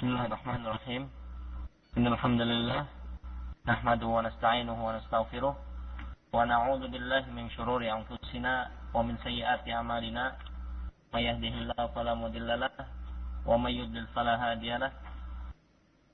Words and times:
Bismillahirrahmanirrahim. 0.00 1.12
Innal 1.92 2.16
hamdalillah 2.16 2.88
nahmadu 3.68 4.08
wa 4.08 4.24
nasta'inuhu 4.24 4.80
wa 4.80 4.96
wa 6.32 6.40
na'udzu 6.40 6.88
billahi 6.88 7.28
min 7.36 7.52
shururi 7.52 7.92
anfusina 7.92 8.72
wa 8.96 9.04
min 9.04 9.20
sayyiati 9.20 9.68
a'malina 9.76 10.40
may 11.12 11.28
yahdihillahu 11.28 11.92
wa 13.44 13.60
may 13.60 13.76
yudlil 13.76 14.08
fala 14.16 14.40
hadiyalah. 14.40 14.88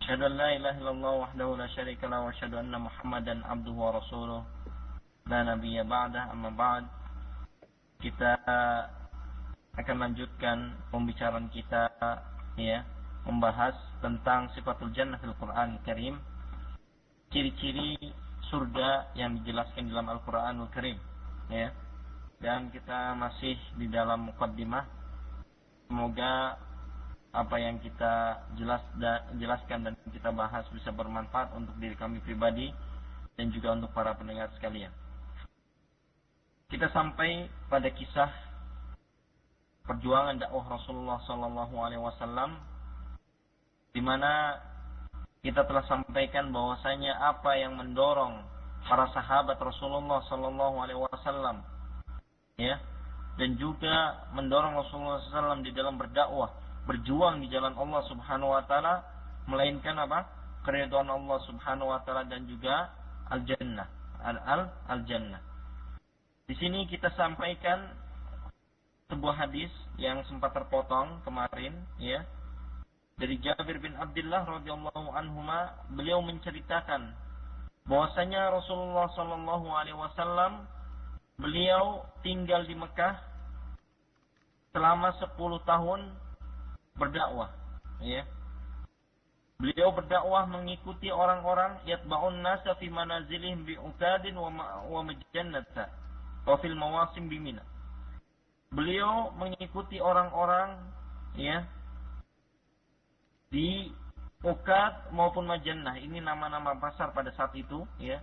Asyhadu 0.02 0.34
an 0.34 0.34
la 0.34 0.48
ilaha 0.50 0.78
illallah 0.82 1.18
Muhammadan 2.82 3.46
abduhu 3.46 3.86
rasuluh. 3.94 4.42
La 5.30 5.46
nabiyya 5.46 5.86
ba'da 5.86 6.34
amma 6.34 6.50
ba'd. 6.50 6.90
Kita 8.02 8.34
akan 9.78 9.96
lanjutkan 10.10 10.74
pembicaraan 10.90 11.46
kita 11.54 11.86
ya 12.58 12.82
membahas 13.26 13.74
tentang 13.98 14.48
sifatul 14.54 14.94
jannah 14.94 15.18
fil 15.18 15.34
Quran 15.36 15.82
Karim 15.82 16.16
ciri-ciri 17.34 17.98
surga 18.46 19.10
yang 19.18 19.42
dijelaskan 19.42 19.90
dalam 19.90 20.06
Al-Qur'anul 20.14 20.70
Karim 20.70 20.98
ya. 21.50 21.74
Dan 22.36 22.68
kita 22.70 23.16
masih 23.16 23.56
di 23.80 23.88
dalam 23.88 24.30
mukaddimah 24.30 24.84
semoga 25.88 26.60
apa 27.32 27.56
yang 27.60 27.80
kita 27.80 28.44
jelas 28.56 28.80
da, 28.96 29.24
jelaskan 29.36 29.84
dan 29.84 29.94
kita 30.08 30.32
bahas 30.32 30.64
bisa 30.72 30.92
bermanfaat 30.92 31.52
untuk 31.56 31.76
diri 31.80 31.96
kami 31.96 32.20
pribadi 32.24 32.72
dan 33.36 33.52
juga 33.52 33.76
untuk 33.76 33.92
para 33.92 34.16
pendengar 34.16 34.48
sekalian. 34.56 34.92
Kita 36.66 36.88
sampai 36.92 37.48
pada 37.68 37.88
kisah 37.92 38.30
perjuangan 39.86 40.40
dakwah 40.40 40.66
Rasulullah 40.66 41.20
Sallallahu 41.24 41.74
Alaihi 41.78 42.02
Wasallam 42.02 42.58
di 43.96 44.04
mana 44.04 44.60
kita 45.40 45.64
telah 45.64 45.80
sampaikan 45.88 46.52
bahwasanya 46.52 47.16
apa 47.16 47.56
yang 47.56 47.80
mendorong 47.80 48.44
para 48.84 49.08
sahabat 49.16 49.56
Rasulullah 49.56 50.20
Sallallahu 50.28 50.76
Alaihi 50.84 51.00
Wasallam, 51.00 51.64
ya, 52.60 52.76
dan 53.40 53.56
juga 53.56 54.28
mendorong 54.36 54.76
Rasulullah 54.76 55.24
SAW 55.32 55.64
di 55.64 55.72
dalam 55.72 55.96
berdakwah, 55.96 56.52
berjuang 56.84 57.40
di 57.40 57.48
jalan 57.48 57.72
Allah 57.72 58.04
Subhanahu 58.12 58.52
Wa 58.52 58.68
Taala, 58.68 59.00
melainkan 59.48 59.96
apa? 59.96 60.28
Keridhaan 60.68 61.08
Allah 61.08 61.38
Subhanahu 61.48 61.88
Wa 61.88 62.04
Taala 62.04 62.28
dan 62.28 62.44
juga 62.44 62.92
al 63.32 63.48
Jannah, 63.48 63.88
al 64.20 64.36
al 64.44 64.62
al 64.92 65.00
Jannah. 65.08 65.40
Di 66.44 66.52
sini 66.60 66.84
kita 66.84 67.16
sampaikan 67.16 67.96
sebuah 69.08 69.46
hadis 69.46 69.72
yang 69.96 70.20
sempat 70.28 70.52
terpotong 70.52 71.24
kemarin, 71.24 71.72
ya, 71.96 72.28
dari 73.16 73.40
Jabir 73.40 73.80
bin 73.80 73.96
Abdullah 73.96 74.44
radhiyallahu 74.44 75.08
anhuma 75.16 75.72
beliau 75.96 76.20
menceritakan 76.20 77.16
bahwasanya 77.88 78.52
Rasulullah 78.52 79.08
sallallahu 79.16 79.66
alaihi 79.72 79.96
wasallam 79.96 80.68
beliau 81.40 82.04
tinggal 82.20 82.68
di 82.68 82.76
Mekah 82.76 83.16
selama 84.76 85.16
10 85.16 85.32
tahun 85.64 86.00
berdakwah 87.00 87.48
ya 88.04 88.24
Beliau 89.56 89.88
berdakwah 89.88 90.44
mengikuti 90.44 91.08
orang-orang 91.08 91.80
yatba'un 91.88 92.44
nasa 92.44 92.76
fi 92.76 92.92
manazilihim 92.92 93.64
bi 93.64 93.80
utadin 93.80 94.36
wa 94.36 94.52
wa 94.84 95.00
majannata 95.00 95.88
wa 96.44 96.60
fil 96.60 96.76
mawasim 96.76 97.24
bi 97.24 97.40
Mina. 97.40 97.64
Beliau 98.68 99.32
mengikuti 99.32 99.96
orang-orang 99.96 100.76
ya 101.40 101.64
di 103.56 103.88
Ukat 104.44 105.10
maupun 105.16 105.48
Majannah. 105.48 105.96
Ini 105.96 106.20
nama-nama 106.20 106.76
pasar 106.76 107.10
pada 107.16 107.32
saat 107.34 107.56
itu, 107.56 107.82
ya. 107.96 108.20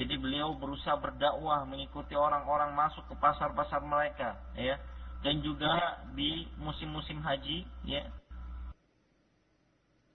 Jadi 0.00 0.16
beliau 0.16 0.56
berusaha 0.56 0.96
berdakwah 0.96 1.68
mengikuti 1.68 2.16
orang-orang 2.16 2.72
masuk 2.72 3.04
ke 3.06 3.14
pasar-pasar 3.20 3.84
mereka, 3.84 4.40
ya. 4.56 4.80
Dan 5.20 5.44
juga 5.44 6.02
di 6.16 6.48
musim-musim 6.56 7.20
haji, 7.20 7.68
ya. 7.84 8.08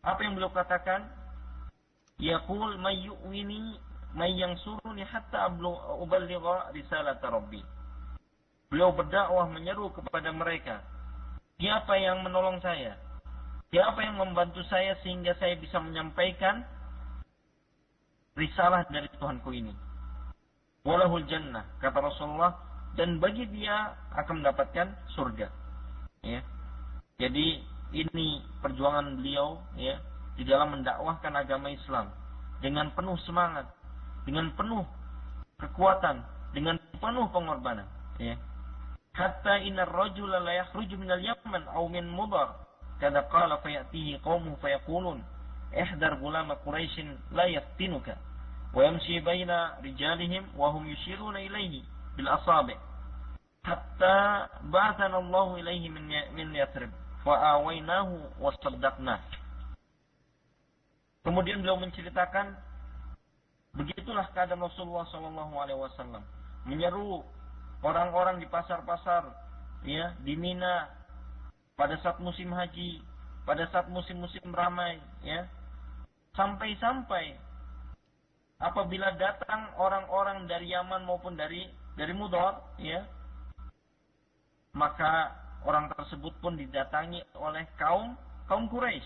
Apa 0.04 0.26
yang 0.26 0.36
beliau 0.36 0.52
katakan? 0.52 1.06
Yaqul 2.18 2.82
may 2.82 2.98
yu'wini 3.06 3.78
may 4.18 4.34
yansuruni 4.42 5.06
hatta 5.06 5.54
uballigha 6.02 6.74
risalat 6.74 7.22
rabbi. 7.22 7.62
Beliau 8.74 8.90
berdakwah 8.92 9.48
menyeru 9.48 9.94
kepada 9.94 10.34
mereka. 10.34 10.82
Siapa 11.62 11.94
yang 12.02 12.26
menolong 12.26 12.58
saya? 12.60 13.07
Siapa 13.68 14.00
yang 14.00 14.16
membantu 14.16 14.64
saya 14.72 14.96
sehingga 15.04 15.36
saya 15.36 15.60
bisa 15.60 15.76
menyampaikan 15.84 16.64
risalah 18.40 18.88
dari 18.88 19.12
Tuhanku 19.20 19.52
ini? 19.52 19.76
Walahul 20.88 21.28
jannah, 21.28 21.68
kata 21.84 22.00
Rasulullah, 22.00 22.56
dan 22.96 23.20
bagi 23.20 23.44
dia 23.52 23.92
akan 24.16 24.40
mendapatkan 24.40 24.88
surga. 25.12 25.52
Ya. 26.24 26.40
Jadi 27.20 27.60
ini 27.92 28.40
perjuangan 28.64 29.20
beliau 29.20 29.60
ya 29.76 30.00
di 30.40 30.48
dalam 30.48 30.72
mendakwahkan 30.80 31.36
agama 31.36 31.68
Islam 31.68 32.08
dengan 32.64 32.88
penuh 32.96 33.20
semangat, 33.28 33.68
dengan 34.24 34.48
penuh 34.56 34.88
kekuatan, 35.60 36.24
dengan 36.56 36.80
penuh 37.04 37.28
pengorbanan, 37.36 37.90
ya. 38.16 38.40
Hatta 39.12 39.60
inna 39.60 39.84
rajula 39.84 40.40
la 40.40 40.64
yakhruju 40.64 40.96
minal 40.96 41.20
Yaman 41.20 41.68
aw 41.68 41.84
min 41.90 42.06
Mudar 42.06 42.67
kada 43.00 43.24
qala 43.30 43.58
fa 43.58 43.70
ya'tihi 43.70 44.20
fayatihi 44.20 44.58
fa 44.62 44.70
yaqulun 44.70 45.24
ihdar 45.74 46.18
gulama 46.20 46.56
quraishin 46.64 47.18
la 47.32 47.46
yaftinuka 47.46 48.18
wa 48.74 48.84
yamshi 48.84 49.20
baina 49.22 49.78
rijalihim 49.82 50.44
wa 50.56 50.70
hum 50.72 50.88
yushiruna 50.88 51.42
ilayhi 51.42 51.84
bil 52.16 52.28
asabi 52.28 52.76
hatta 53.68 54.48
ba'athana 54.72 55.20
Allahu 55.20 55.60
ilayhi 55.60 55.92
min 55.92 56.08
ya-, 56.08 56.32
min 56.32 56.56
Yathrib 56.56 56.92
fa 57.28 57.60
awaynahu 57.60 58.40
wa 58.40 58.56
saddaqna. 58.64 59.20
Kemudian 61.28 61.60
beliau 61.60 61.76
menceritakan 61.76 62.56
begitulah 63.76 64.32
keadaan 64.32 64.64
Rasulullah 64.64 65.04
sallallahu 65.12 65.54
Alaihi 65.60 65.84
Wasallam 65.84 66.24
menyeru 66.64 67.28
orang-orang 67.84 68.40
di 68.40 68.48
pasar-pasar, 68.48 69.28
ya 69.84 70.16
di 70.24 70.40
Mina, 70.40 70.88
pada 71.78 71.94
saat 72.02 72.18
musim 72.18 72.50
haji, 72.50 73.06
pada 73.46 73.70
saat 73.70 73.86
musim-musim 73.94 74.50
ramai, 74.50 74.98
ya. 75.22 75.46
Sampai-sampai 76.34 77.38
apabila 78.58 79.14
datang 79.22 79.70
orang-orang 79.78 80.50
dari 80.50 80.74
Yaman 80.74 81.06
maupun 81.06 81.38
dari 81.38 81.70
dari 81.94 82.14
Mudar, 82.18 82.66
ya, 82.82 83.06
maka 84.74 85.38
orang 85.66 85.94
tersebut 85.94 86.34
pun 86.42 86.58
didatangi 86.58 87.22
oleh 87.38 87.66
kaum 87.78 88.18
kaum 88.50 88.66
Quraisy 88.70 89.06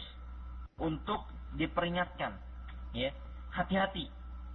untuk 0.80 1.28
diperingatkan, 1.60 2.40
ya, 2.96 3.12
hati-hati 3.52 4.08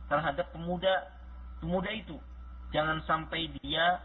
terhadap 0.09 0.49
pemuda 0.56 1.05
pemuda 1.60 1.93
itu, 1.93 2.16
jangan 2.72 3.05
sampai 3.05 3.53
dia 3.60 4.00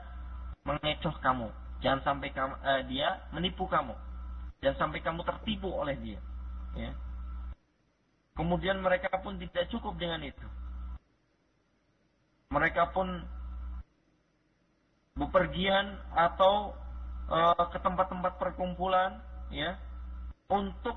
mengecoh 0.67 1.15
kamu, 1.23 1.47
Jangan 1.81 2.01
sampai 2.05 2.29
kamu, 2.29 2.53
uh, 2.61 2.81
dia 2.85 3.21
menipu 3.33 3.65
kamu. 3.65 3.93
Jangan 4.61 4.77
sampai 4.87 4.99
kamu 5.01 5.21
tertipu 5.25 5.69
oleh 5.73 5.97
dia. 5.97 6.21
Ya. 6.77 6.93
Kemudian 8.37 8.79
mereka 8.79 9.11
pun 9.19 9.35
tidak 9.41 9.67
cukup 9.73 9.97
dengan 9.97 10.21
itu. 10.23 10.47
Mereka 12.53 12.93
pun 12.93 13.07
bepergian 15.17 15.99
atau 16.15 16.71
uh, 17.27 17.65
ke 17.71 17.79
tempat-tempat 17.83 18.39
perkumpulan 18.39 19.19
ya 19.51 19.75
untuk 20.47 20.95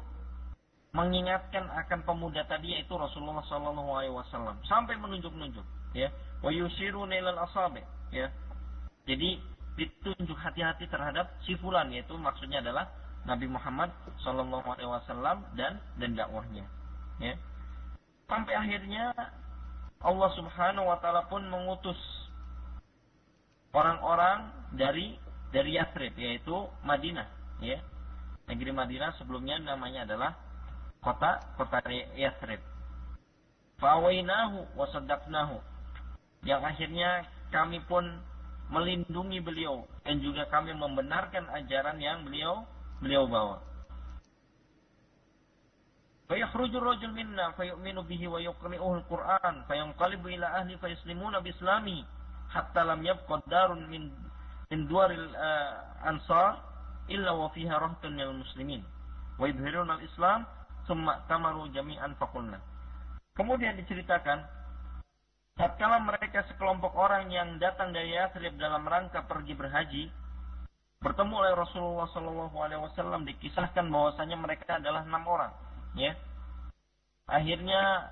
mengingatkan 0.94 1.66
akan 1.74 2.06
pemuda 2.06 2.46
tadi 2.46 2.78
yaitu 2.78 2.94
Rasulullah 2.94 3.42
Shallallahu 3.50 3.90
Alaihi 3.98 4.14
Wasallam 4.14 4.62
sampai 4.70 4.94
menunjuk-nunjuk 4.94 5.66
ya 5.90 6.14
wa 6.38 6.54
yusiruna 6.54 7.18
ilal 7.18 7.42
asabi 7.42 7.82
ya 8.14 8.30
jadi 9.02 9.42
ditunjuk 9.74 10.38
hati-hati 10.38 10.86
terhadap 10.86 11.34
si 11.42 11.58
fulan 11.58 11.90
yaitu 11.90 12.14
maksudnya 12.14 12.62
adalah 12.62 12.86
Nabi 13.24 13.48
Muhammad 13.48 13.90
Shallallahu 14.22 14.68
Alaihi 14.68 14.90
Wasallam 14.90 15.42
dan 15.58 15.80
dan 15.98 16.14
dakwahnya. 16.14 16.64
Ya. 17.18 17.34
Sampai 18.28 18.54
akhirnya 18.54 19.10
Allah 20.04 20.30
Subhanahu 20.36 20.86
Wa 20.86 20.98
Taala 21.00 21.26
pun 21.26 21.42
mengutus 21.48 21.98
orang-orang 23.72 24.52
dari 24.76 25.16
dari 25.50 25.80
Yathrib 25.80 26.14
yaitu 26.14 26.54
Madinah. 26.84 27.26
Ya. 27.64 27.80
Negeri 28.44 28.76
Madinah 28.76 29.16
sebelumnya 29.16 29.56
namanya 29.56 30.04
adalah 30.04 30.36
kota 31.00 31.40
kota 31.56 31.80
Yathrib. 32.14 32.60
Fawainahu 33.80 34.76
wasadaknahu. 34.76 35.58
Yang 36.44 36.60
akhirnya 36.60 37.24
kami 37.48 37.80
pun 37.88 38.04
melindungi 38.74 39.38
beliau 39.38 39.86
dan 40.02 40.18
juga 40.18 40.50
kami 40.50 40.74
membenarkan 40.74 41.46
ajaran 41.54 42.02
yang 42.02 42.26
beliau 42.26 42.66
beliau 42.98 43.30
bawa. 43.30 43.62
Fayakhruju 46.26 46.80
rajul 46.80 47.12
minna 47.14 47.52
fayu'minu 47.54 48.02
bihi 48.08 48.26
wa 48.26 48.40
yuqri'uhu 48.40 49.04
al-Qur'an 49.04 49.62
fayanqalibu 49.70 50.26
ila 50.34 50.58
ahli 50.58 50.74
fayaslimuna 50.80 51.44
bislami 51.44 52.02
hatta 52.48 52.82
lam 52.82 53.04
yabqa 53.04 53.44
darun 53.46 53.86
min 53.92 54.08
min 54.72 54.88
duaril 54.88 55.20
eh, 55.20 55.72
ansar 56.08 56.64
illa 57.12 57.36
wa 57.36 57.52
fiha 57.52 57.76
rahtun 57.76 58.16
minal 58.16 58.40
muslimin 58.40 58.80
wa 59.36 59.44
yudhiruna 59.46 60.00
al-Islam 60.00 60.48
thumma 60.88 61.20
tamaru 61.28 61.68
jami'an 61.76 62.16
faqulna. 62.16 62.56
Kemudian 63.36 63.76
diceritakan 63.76 64.46
tatkala 65.54 66.02
mereka 66.02 66.42
sekelompok 66.50 66.94
orang 66.98 67.30
yang 67.30 67.58
datang 67.62 67.94
dari 67.94 68.14
Yathrib 68.14 68.58
dalam 68.58 68.82
rangka 68.86 69.22
pergi 69.26 69.54
berhaji 69.54 70.04
bertemu 71.04 71.34
oleh 71.36 71.52
Rasulullah 71.52 72.08
Shallallahu 72.16 72.56
Alaihi 72.56 72.80
Wasallam 72.80 73.28
dikisahkan 73.28 73.92
bahwasanya 73.92 74.40
mereka 74.40 74.80
adalah 74.80 75.04
enam 75.04 75.20
orang, 75.28 75.52
ya. 76.00 76.16
Akhirnya 77.28 78.08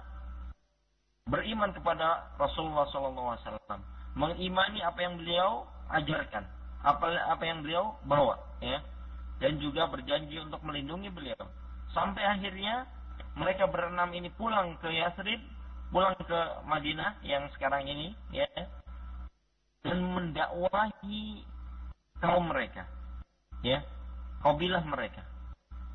beriman 1.25 1.73
kepada 1.73 2.37
Rasulullah 2.37 2.85
Shallallahu 2.93 3.33
Alaihi 3.33 3.44
Wasallam, 3.49 3.81
mengimani 4.12 4.85
apa 4.85 5.00
yang 5.00 5.17
beliau 5.17 5.65
ajarkan, 5.89 6.44
apa 6.85 7.17
apa 7.33 7.43
yang 7.49 7.65
beliau 7.65 7.97
bawa, 8.05 8.37
ya, 8.61 8.85
dan 9.41 9.56
juga 9.56 9.89
berjanji 9.89 10.37
untuk 10.44 10.61
melindungi 10.61 11.09
beliau. 11.09 11.41
Sampai 11.97 12.29
akhirnya 12.29 12.85
mereka 13.41 13.73
berenam 13.73 14.12
ini 14.12 14.29
pulang 14.37 14.77
ke 14.85 14.93
Yasrib, 14.93 15.41
pulang 15.93 16.17
ke 16.17 16.41
Madinah 16.65 17.21
yang 17.21 17.47
sekarang 17.53 17.85
ini, 17.85 18.17
ya, 18.33 18.49
dan 19.85 20.00
mendakwahi 20.00 21.44
kaum 22.19 22.49
mereka. 22.49 22.89
Ya, 23.61 23.85
kabilah 24.41 24.83
mereka. 24.89 25.23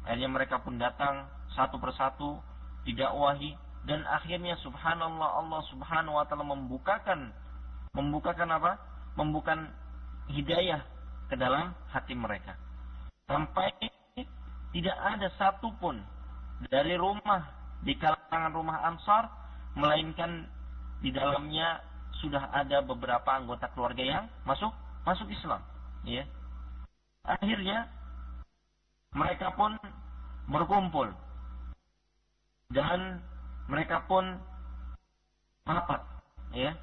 Akhirnya 0.07 0.29
mereka 0.31 0.61
pun 0.63 0.79
datang 0.79 1.27
satu 1.51 1.81
persatu 1.81 2.39
didakwahi 2.88 3.57
dan 3.83 4.07
akhirnya 4.07 4.55
subhanallah 4.63 5.44
Allah 5.44 5.61
subhanahu 5.71 6.15
wa 6.15 6.23
taala 6.29 6.47
membukakan 6.47 7.31
membukakan 7.91 8.47
apa? 8.55 8.71
Membukakan 9.19 9.67
hidayah 10.31 10.79
ke 11.27 11.35
dalam 11.35 11.75
hati 11.91 12.15
mereka. 12.15 12.55
Sampai 13.27 13.73
tidak 14.71 14.97
ada 14.99 15.27
satupun 15.35 15.99
dari 16.71 16.95
rumah 16.95 17.44
di 17.83 17.95
kalangan 17.99 18.51
rumah 18.55 18.83
Ansar 18.88 19.27
melainkan 19.77 20.50
di 21.06 21.13
dalamnya 21.13 21.85
sudah 22.18 22.50
ada 22.50 22.81
beberapa 22.81 23.29
anggota 23.29 23.69
keluarga 23.77 24.01
yang 24.01 24.25
masuk 24.41 24.74
masuk 25.06 25.29
Islam 25.29 25.62
ya. 26.01 26.25
Akhirnya 27.21 27.85
mereka 29.13 29.53
pun 29.53 29.77
berkumpul. 30.50 31.13
Dan 32.74 33.21
mereka 33.71 34.03
pun 34.09 34.25
rapat 35.63 36.01
ya. 36.51 36.75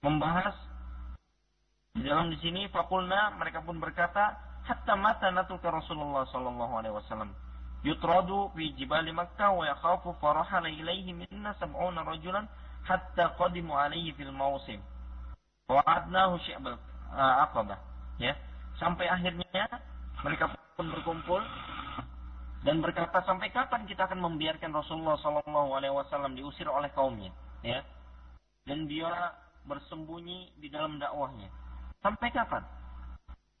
Membahas. 0.00 0.54
Di 1.96 2.04
dalam 2.04 2.28
di 2.28 2.36
sini 2.44 2.68
fakulna 2.68 3.34
mereka 3.40 3.64
pun 3.64 3.80
berkata 3.80 4.36
hatta 4.68 4.94
mata 4.94 5.32
natuka 5.32 5.72
Rasulullah 5.72 6.28
sallallahu 6.28 6.72
alaihi 6.76 6.92
wasallam 6.92 7.32
yutradu 7.86 8.50
fi 8.58 8.74
jibali 8.74 9.14
Makkah 9.14 9.54
wa 9.54 9.62
yakhafu 9.62 10.18
farahala 10.18 10.66
ilaihi 10.66 11.14
minna 11.14 11.54
sab'una 11.62 12.02
rajulan 12.02 12.50
hatta 12.82 13.38
qadimu 13.38 13.70
alaihi 13.78 14.10
fil 14.18 14.34
syi'bal 16.42 16.74
uh, 17.14 17.46
aqabah 17.46 17.78
ya. 18.18 18.34
Sampai 18.82 19.06
akhirnya 19.06 19.70
mereka 20.26 20.50
pun 20.74 20.90
berkumpul 20.90 21.40
dan 22.66 22.82
berkata 22.82 23.22
sampai 23.22 23.54
kapan 23.54 23.86
kita 23.86 24.10
akan 24.10 24.18
membiarkan 24.18 24.74
Rasulullah 24.74 25.14
Shallallahu 25.22 25.70
Alaihi 25.78 25.94
Wasallam 25.94 26.34
diusir 26.34 26.66
oleh 26.66 26.90
kaumnya? 26.90 27.30
Ya. 27.62 27.86
Dan 28.66 28.90
dia 28.90 29.30
bersembunyi 29.70 30.58
di 30.58 30.66
dalam 30.66 30.98
dakwahnya. 30.98 31.46
Sampai 32.02 32.34
kapan? 32.34 32.66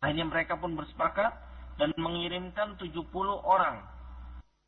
Akhirnya 0.02 0.26
mereka 0.26 0.58
pun 0.58 0.74
bersepakat 0.74 1.32
dan 1.78 1.94
mengirimkan 1.94 2.74
70 2.82 3.06
orang 3.46 3.95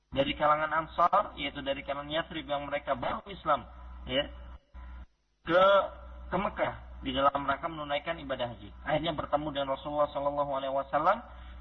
dari 0.08 0.32
kalangan 0.32 0.72
Ansar 0.72 1.36
yaitu 1.36 1.60
dari 1.60 1.84
kalangan 1.84 2.08
Yathrib 2.08 2.48
yang 2.48 2.64
mereka 2.64 2.96
baru 2.96 3.20
Islam 3.28 3.68
ya 4.08 4.24
ke 5.44 5.64
ke 6.28 6.36
Mekah 6.36 6.88
di 7.00 7.14
dalam 7.14 7.46
rangka 7.46 7.70
menunaikan 7.70 8.18
ibadah 8.18 8.50
haji. 8.50 8.68
Akhirnya 8.82 9.14
bertemu 9.14 9.48
dengan 9.54 9.68
Rasulullah 9.78 10.10
Shallallahu 10.10 10.52
Alaihi 10.52 10.74
Wasallam. 10.74 11.18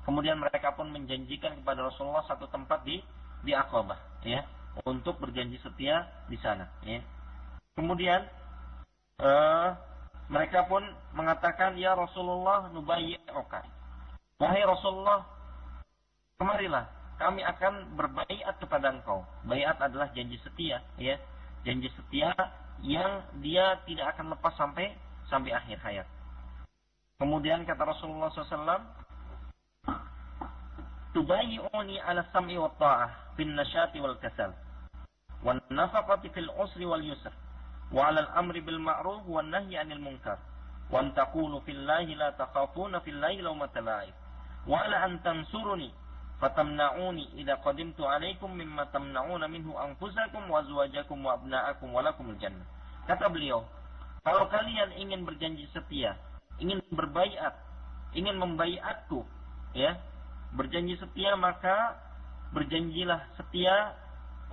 Kemudian 0.07 0.39
mereka 0.39 0.71
pun 0.71 0.87
menjanjikan 0.87 1.59
kepada 1.61 1.83
Rasulullah 1.83 2.23
satu 2.25 2.47
tempat 2.47 2.83
di 2.87 3.03
di 3.43 3.51
Aqabah, 3.51 4.23
ya, 4.23 4.47
untuk 4.87 5.19
berjanji 5.19 5.59
setia 5.59 6.07
di 6.31 6.39
sana. 6.39 6.63
Ya. 6.87 7.03
Kemudian 7.75 8.23
uh, 9.19 9.75
mereka 10.31 10.63
pun 10.65 10.81
mengatakan, 11.11 11.75
ya 11.75 11.93
Rasulullah 11.93 12.71
oka. 13.35 13.61
Wahai 14.39 14.63
Rasulullah, 14.63 15.27
kemarilah 16.39 16.96
kami 17.17 17.41
akan 17.41 17.97
berbaiat 17.97 18.55
kepada 18.61 18.93
engkau. 18.93 19.25
Baiat 19.43 19.81
adalah 19.81 20.09
janji 20.13 20.37
setia, 20.45 20.81
ya, 21.01 21.17
janji 21.65 21.89
setia 21.97 22.33
yang 22.85 23.25
dia 23.41 23.81
tidak 23.89 24.13
akan 24.15 24.37
lepas 24.37 24.53
sampai 24.53 24.93
sampai 25.27 25.51
akhir 25.53 25.81
hayat. 25.81 26.07
Kemudian 27.17 27.65
kata 27.65 27.81
Rasulullah 27.81 28.29
SAW, 28.29 28.85
Tubayi'uni 31.17 31.97
ala 31.97 32.21
sam'i 32.29 32.61
wa 32.61 32.69
ta'ah 32.77 33.33
bin 33.33 33.57
nasyati 33.57 33.97
wal 33.97 34.21
kasal. 34.21 34.53
Wa 35.41 35.57
nafaqati 35.73 36.29
fil 36.29 36.45
usri 36.61 36.85
wal 36.85 37.01
yusr. 37.01 37.33
Wa 37.89 38.13
ala 38.13 38.21
al-amri 38.29 38.61
bil 38.61 38.77
ma'ruf 38.77 39.25
wa 39.25 39.41
nahyi 39.41 39.81
anil 39.81 39.97
munkar. 39.97 40.37
Wa 40.93 41.01
an 41.01 41.17
taqulu 41.17 41.65
fillahi 41.65 42.13
la 42.13 42.37
takhafuna 42.37 43.01
fillahi 43.01 43.41
lawmata 43.41 43.81
la'ib. 43.81 44.13
Wa 44.69 44.85
ala 44.85 45.09
an 45.09 45.17
tansuruni 45.25 45.89
fatamna'uni 46.37 47.37
idza 47.41 47.57
qadimtu 47.65 48.05
alaikum 48.05 48.53
mimma 48.53 48.89
tamna'una 48.93 49.49
minhu 49.49 49.73
anfusakum 49.73 50.45
wa 50.49 50.61
azwajakum 50.61 51.25
wa 51.25 51.37
abna'akum 51.37 51.93
jannah. 52.37 52.65
Kata 53.09 53.31
beliau, 53.31 53.65
kalau 54.21 54.45
kalian 54.51 54.93
ingin 54.99 55.23
berjanji 55.23 55.65
setia, 55.71 56.19
ingin 56.61 56.83
berbaiat, 56.93 57.55
ingin 58.13 58.37
membaiatku, 58.37 59.23
ya, 59.73 59.97
berjanji 60.53 60.99
setia 60.99 61.33
maka 61.35 61.97
berjanjilah 62.55 63.19
setia 63.35 63.95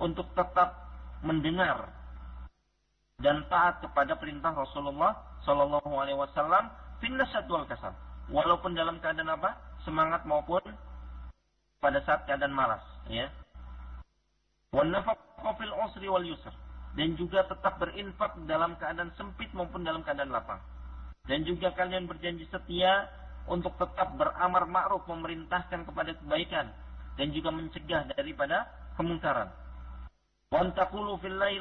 untuk 0.01 0.27
tetap 0.35 0.75
mendengar 1.23 1.87
dan 3.23 3.47
taat 3.47 3.79
kepada 3.79 4.19
perintah 4.19 4.51
Rasulullah 4.51 5.15
Shallallahu 5.47 5.87
Alaihi 5.95 6.19
Wasallam 6.19 6.67
finnas 6.99 7.31
wal 7.47 7.63
kasal 7.63 7.95
walaupun 8.27 8.75
dalam 8.75 8.99
keadaan 8.99 9.31
apa 9.31 9.55
semangat 9.87 10.27
maupun 10.27 10.59
pada 11.85 12.01
saat 12.01 12.25
keadaan 12.25 12.49
malas 12.49 12.81
ya 13.05 13.29
wan 14.73 14.89
fil 15.61 15.73
usri 15.85 16.09
wal 16.09 16.25
yusr 16.25 16.65
dan 16.95 17.13
juga 17.19 17.43
tetap 17.45 17.77
berinfak 17.77 18.33
dalam 18.47 18.73
keadaan 18.79 19.11
sempit 19.19 19.51
maupun 19.51 19.83
dalam 19.83 20.01
keadaan 20.01 20.31
lapang. 20.31 20.63
Dan 21.27 21.43
juga 21.43 21.75
kalian 21.75 22.07
berjanji 22.07 22.47
setia 22.47 23.11
untuk 23.51 23.75
tetap 23.75 24.15
beramar 24.15 24.63
ma'ruf 24.65 25.03
memerintahkan 25.05 25.85
kepada 25.85 26.15
kebaikan 26.15 26.71
dan 27.19 27.27
juga 27.35 27.51
mencegah 27.51 28.07
daripada 28.15 28.71
kemungkaran. 28.95 29.51
Wa 30.49 30.63
antaqulu 30.63 31.19
fillahi 31.19 31.59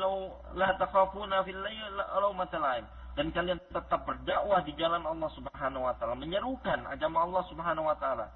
la 0.55 0.71
takhafuna 0.79 1.43
fillahi 1.43 1.79
law 1.99 2.31
dan 3.15 3.27
kalian 3.31 3.59
tetap 3.71 4.07
berdakwah 4.07 4.63
di 4.63 4.75
jalan 4.75 5.03
Allah 5.07 5.31
Subhanahu 5.39 5.87
wa 5.87 5.95
taala, 5.99 6.19
menyerukan 6.19 6.83
agama 6.91 7.23
Allah 7.27 7.43
Subhanahu 7.47 7.87
wa 7.87 7.97
taala 7.99 8.27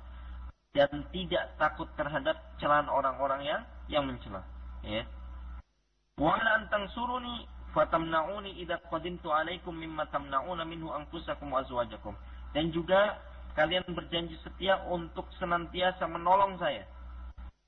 dan 0.77 1.05
tidak 1.15 1.45
takut 1.57 1.89
terhadap 1.97 2.37
celaan 2.61 2.89
orang-orang 2.93 3.41
yang 3.45 3.63
yang 3.89 4.05
mencela, 4.05 4.45
ya. 4.85 5.05
Wa 6.19 6.35
la 6.37 6.67
suruni 6.93 7.47
fatamna'uni 7.73 8.59
idza 8.61 8.83
qadimtu 8.91 9.31
alaikum 9.31 9.73
mimma 9.73 10.11
tamna'una 10.13 10.67
minhu 10.67 10.91
anfusakum 10.93 11.55
wa 11.55 11.63
azwajakum. 11.63 12.13
Dan 12.53 12.73
juga 12.75 13.17
kalian 13.55 13.85
berjanji 13.93 14.37
setia 14.43 14.83
untuk 14.89 15.29
senantiasa 15.39 16.07
menolong 16.07 16.59
saya 16.59 16.87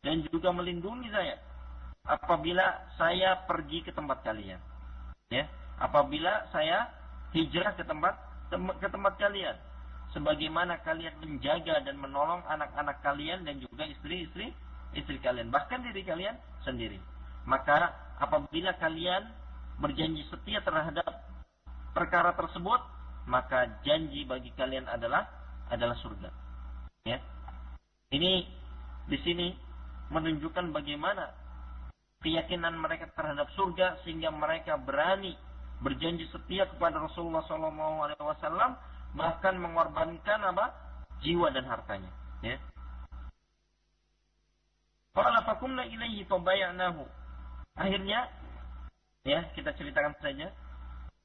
dan 0.00 0.24
juga 0.32 0.48
melindungi 0.54 1.12
saya 1.12 1.36
apabila 2.08 2.64
saya 2.96 3.44
pergi 3.44 3.84
ke 3.84 3.92
tempat 3.92 4.24
kalian. 4.24 4.60
Ya, 5.30 5.46
apabila 5.78 6.48
saya 6.50 6.90
hijrah 7.30 7.76
ke 7.78 7.86
tempat 7.86 8.18
ke 8.50 8.88
tempat 8.90 9.14
kalian 9.14 9.54
sebagaimana 10.10 10.82
kalian 10.82 11.14
menjaga 11.22 11.82
dan 11.86 11.96
menolong 11.98 12.42
anak-anak 12.50 12.98
kalian 13.02 13.46
dan 13.46 13.62
juga 13.62 13.86
istri-istri 13.86 14.50
istri 14.94 15.16
kalian 15.22 15.54
bahkan 15.54 15.82
diri 15.86 16.02
kalian 16.02 16.34
sendiri 16.66 16.98
maka 17.48 17.94
apabila 18.20 18.76
kalian 18.76 19.24
berjanji 19.80 20.28
setia 20.28 20.60
terhadap 20.60 21.08
perkara 21.96 22.36
tersebut, 22.36 22.80
maka 23.26 23.80
janji 23.82 24.28
bagi 24.28 24.52
kalian 24.54 24.84
adalah 24.86 25.24
adalah 25.72 25.96
surga. 26.04 26.30
Ya. 27.08 27.18
Ini 28.12 28.44
di 29.08 29.18
sini 29.24 29.54
menunjukkan 30.12 30.74
bagaimana 30.74 31.32
keyakinan 32.20 32.76
mereka 32.76 33.08
terhadap 33.16 33.48
surga 33.56 34.02
sehingga 34.04 34.28
mereka 34.34 34.76
berani 34.76 35.32
berjanji 35.80 36.28
setia 36.28 36.68
kepada 36.68 37.00
Rasulullah 37.00 37.40
SAW 37.48 38.76
bahkan 39.14 39.58
mengorbankan 39.58 40.40
apa? 40.44 40.70
Jiwa 41.20 41.52
dan 41.52 41.68
hartanya 41.68 42.10
ya. 42.40 42.56
Qala 45.12 45.42
fakumna 45.44 45.84
fabayanahu 46.30 47.04
akhirnya 47.76 48.30
ya 49.26 49.44
kita 49.56 49.74
ceritakan 49.76 50.16
saja. 50.20 50.48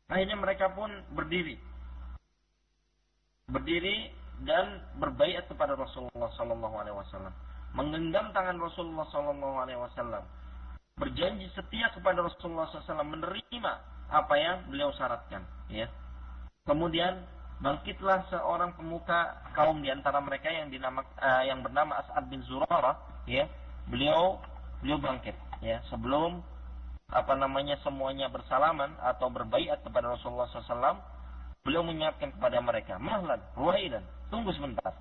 Akhirnya 0.06 0.38
mereka 0.38 0.70
pun 0.70 0.92
berdiri. 1.18 1.58
Berdiri 3.50 4.14
dan 4.46 4.82
berbaiat 5.02 5.50
kepada 5.50 5.74
Rasulullah 5.74 6.30
sallallahu 6.38 6.76
alaihi 6.78 6.98
wasallam. 6.98 7.34
Menggenggam 7.74 8.30
tangan 8.36 8.58
Rasulullah 8.62 9.08
sallallahu 9.10 9.56
alaihi 9.62 9.80
wasallam. 9.82 10.24
Berjanji 10.96 11.52
setia 11.52 11.92
kepada 11.92 12.24
Rasulullah 12.24 12.72
SAW 12.72 13.04
menerima 13.04 13.74
apa 14.08 14.36
yang 14.40 14.64
beliau 14.72 14.96
syaratkan 14.96 15.44
ya. 15.68 15.92
Kemudian 16.64 17.20
bangkitlah 17.62 18.28
seorang 18.32 18.76
pemuka 18.76 19.40
kaum 19.56 19.80
di 19.80 19.92
antara 19.92 20.20
mereka 20.20 20.52
yang 20.52 20.68
dinama 20.68 21.04
uh, 21.20 21.44
yang 21.48 21.64
bernama 21.64 22.00
As'ad 22.04 22.28
bin 22.28 22.44
Zurarah 22.48 23.00
ya. 23.30 23.48
Beliau 23.88 24.42
beliau 24.82 24.98
bangkit 25.00 25.36
ya. 25.62 25.80
Sebelum 25.92 26.42
apa 27.14 27.34
namanya 27.38 27.78
semuanya 27.86 28.28
bersalaman 28.34 28.98
atau 28.98 29.30
berbaiat 29.30 29.86
kepada 29.86 30.18
Rasulullah 30.18 30.50
SAW 30.50 30.98
beliau 31.62 31.86
mengingatkan 31.86 32.34
kepada 32.34 32.58
mereka 32.62 32.98
mahlan 32.98 33.42
ruhaidan 33.54 34.02
tunggu 34.34 34.50
sebentar. 34.54 34.94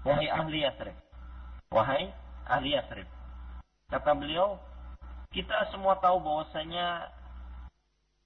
Wahai 0.00 0.32
ahli 0.32 0.64
Yathrib 0.64 0.96
wahai 1.70 2.10
ahli 2.50 2.74
Yathrib. 2.74 3.06
Kata 3.90 4.10
beliau 4.18 4.58
kita 5.30 5.70
semua 5.70 5.98
tahu 6.02 6.18
bahwasanya 6.18 7.06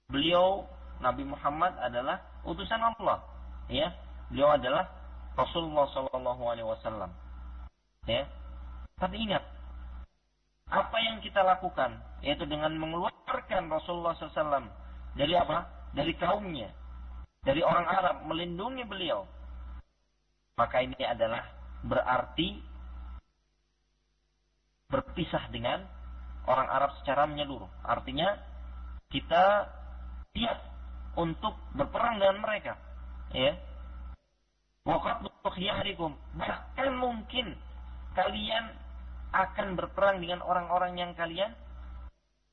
beliau 0.08 0.64
Nabi 1.04 1.28
Muhammad 1.28 1.76
adalah 1.76 2.24
utusan 2.48 2.80
Allah, 2.80 3.20
ya. 3.68 3.92
Beliau 4.32 4.56
adalah 4.56 4.88
Rasulullah 5.34 5.86
Shallallahu 5.92 6.42
Alaihi 6.48 6.68
Wasallam, 6.68 7.10
ya. 8.08 8.24
Tapi 8.94 9.16
ingat, 9.18 9.42
apa 10.70 10.96
yang 11.02 11.20
kita 11.20 11.42
lakukan, 11.42 11.98
yaitu 12.24 12.46
dengan 12.48 12.72
mengeluarkan 12.78 13.68
Rasulullah 13.68 14.16
SAW 14.16 14.70
dari 15.18 15.34
apa? 15.36 15.66
Dari 15.94 16.14
kaumnya, 16.18 16.70
dari 17.42 17.62
orang 17.62 17.86
Arab, 17.86 18.16
melindungi 18.26 18.82
beliau. 18.86 19.26
Maka 20.54 20.86
ini 20.86 20.98
adalah 21.02 21.42
berarti 21.82 22.62
berpisah 24.86 25.50
dengan 25.50 25.82
orang 26.46 26.68
Arab 26.70 26.90
secara 27.02 27.26
menyeluruh. 27.26 27.68
Artinya 27.82 28.38
kita 29.10 29.66
siap 30.34 30.58
untuk 31.18 31.54
berperang 31.74 32.18
dengan 32.22 32.38
mereka. 32.42 32.78
Ya. 33.34 33.52
Khiyarikum. 35.44 36.16
Bahkan 36.38 36.90
mungkin 36.98 37.52
kalian 38.14 38.64
akan 39.34 39.74
berperang 39.74 40.22
dengan 40.22 40.40
orang-orang 40.46 40.96
yang 40.96 41.12
kalian 41.18 41.50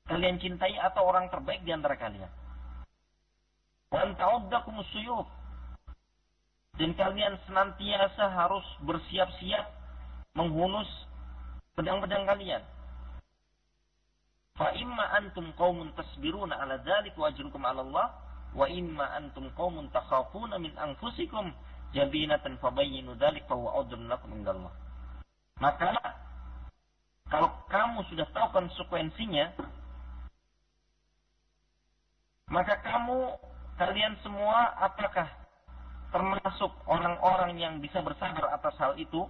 kalian 0.10 0.42
cintai 0.42 0.76
atau 0.82 1.08
orang 1.08 1.30
terbaik 1.30 1.62
di 1.64 1.72
antara 1.72 1.96
kalian. 1.96 2.30
Wan 3.94 4.18
ta'uddakum 4.18 4.82
suyuf. 4.92 5.28
Dan 6.80 6.98
kalian 6.98 7.38
senantiasa 7.46 8.32
harus 8.32 8.66
bersiap-siap 8.82 9.68
menghunus 10.34 10.88
pedang-pedang 11.76 12.24
kalian 12.24 12.64
Fa 14.56 14.72
imma 14.76 15.16
antum 15.18 15.50
qaumun 15.58 15.90
tasbiruna 15.96 16.60
ala 16.60 16.78
dzalik 16.86 17.16
wa 17.18 17.28
ajrukum 17.32 17.66
'ala 17.66 17.82
Allah 17.82 18.08
wa 18.52 18.68
imma 18.68 19.16
antum 19.16 19.48
qaumun 19.56 19.88
takhafuna 19.96 20.60
min 20.60 20.76
anfusikum 20.76 21.56
jabinatan 21.96 22.60
fabayyinu 22.60 23.16
dzalik 23.16 23.48
fa 23.48 23.56
huwa 23.56 23.84
udrun 23.84 24.08
lakum 24.12 24.32
indallah. 24.36 24.72
Maka 25.62 25.96
kalau 27.32 27.50
kamu 27.72 28.04
sudah 28.12 28.28
tahu 28.36 28.48
konsekuensinya 28.52 29.56
maka 32.52 32.76
kamu 32.84 33.40
kalian 33.80 34.20
semua 34.20 34.76
apakah 34.84 35.24
termasuk 36.12 36.72
orang-orang 36.84 37.56
yang 37.56 37.80
bisa 37.80 38.04
bersabar 38.04 38.52
atas 38.52 38.76
hal 38.76 39.00
itu 39.00 39.24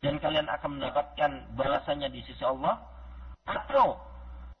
dan 0.00 0.16
kalian 0.16 0.48
akan 0.48 0.80
mendapatkan 0.80 1.30
balasannya 1.52 2.08
di 2.08 2.24
sisi 2.24 2.40
Allah 2.40 2.80
atau 3.44 4.00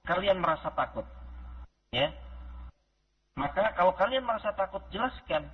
kalian 0.04 0.36
merasa 0.36 0.68
takut. 0.76 1.08
Ya. 1.96 2.12
Kalau 3.80 3.96
kalian 3.96 4.28
merasa 4.28 4.52
takut, 4.52 4.84
jelaskan. 4.92 5.48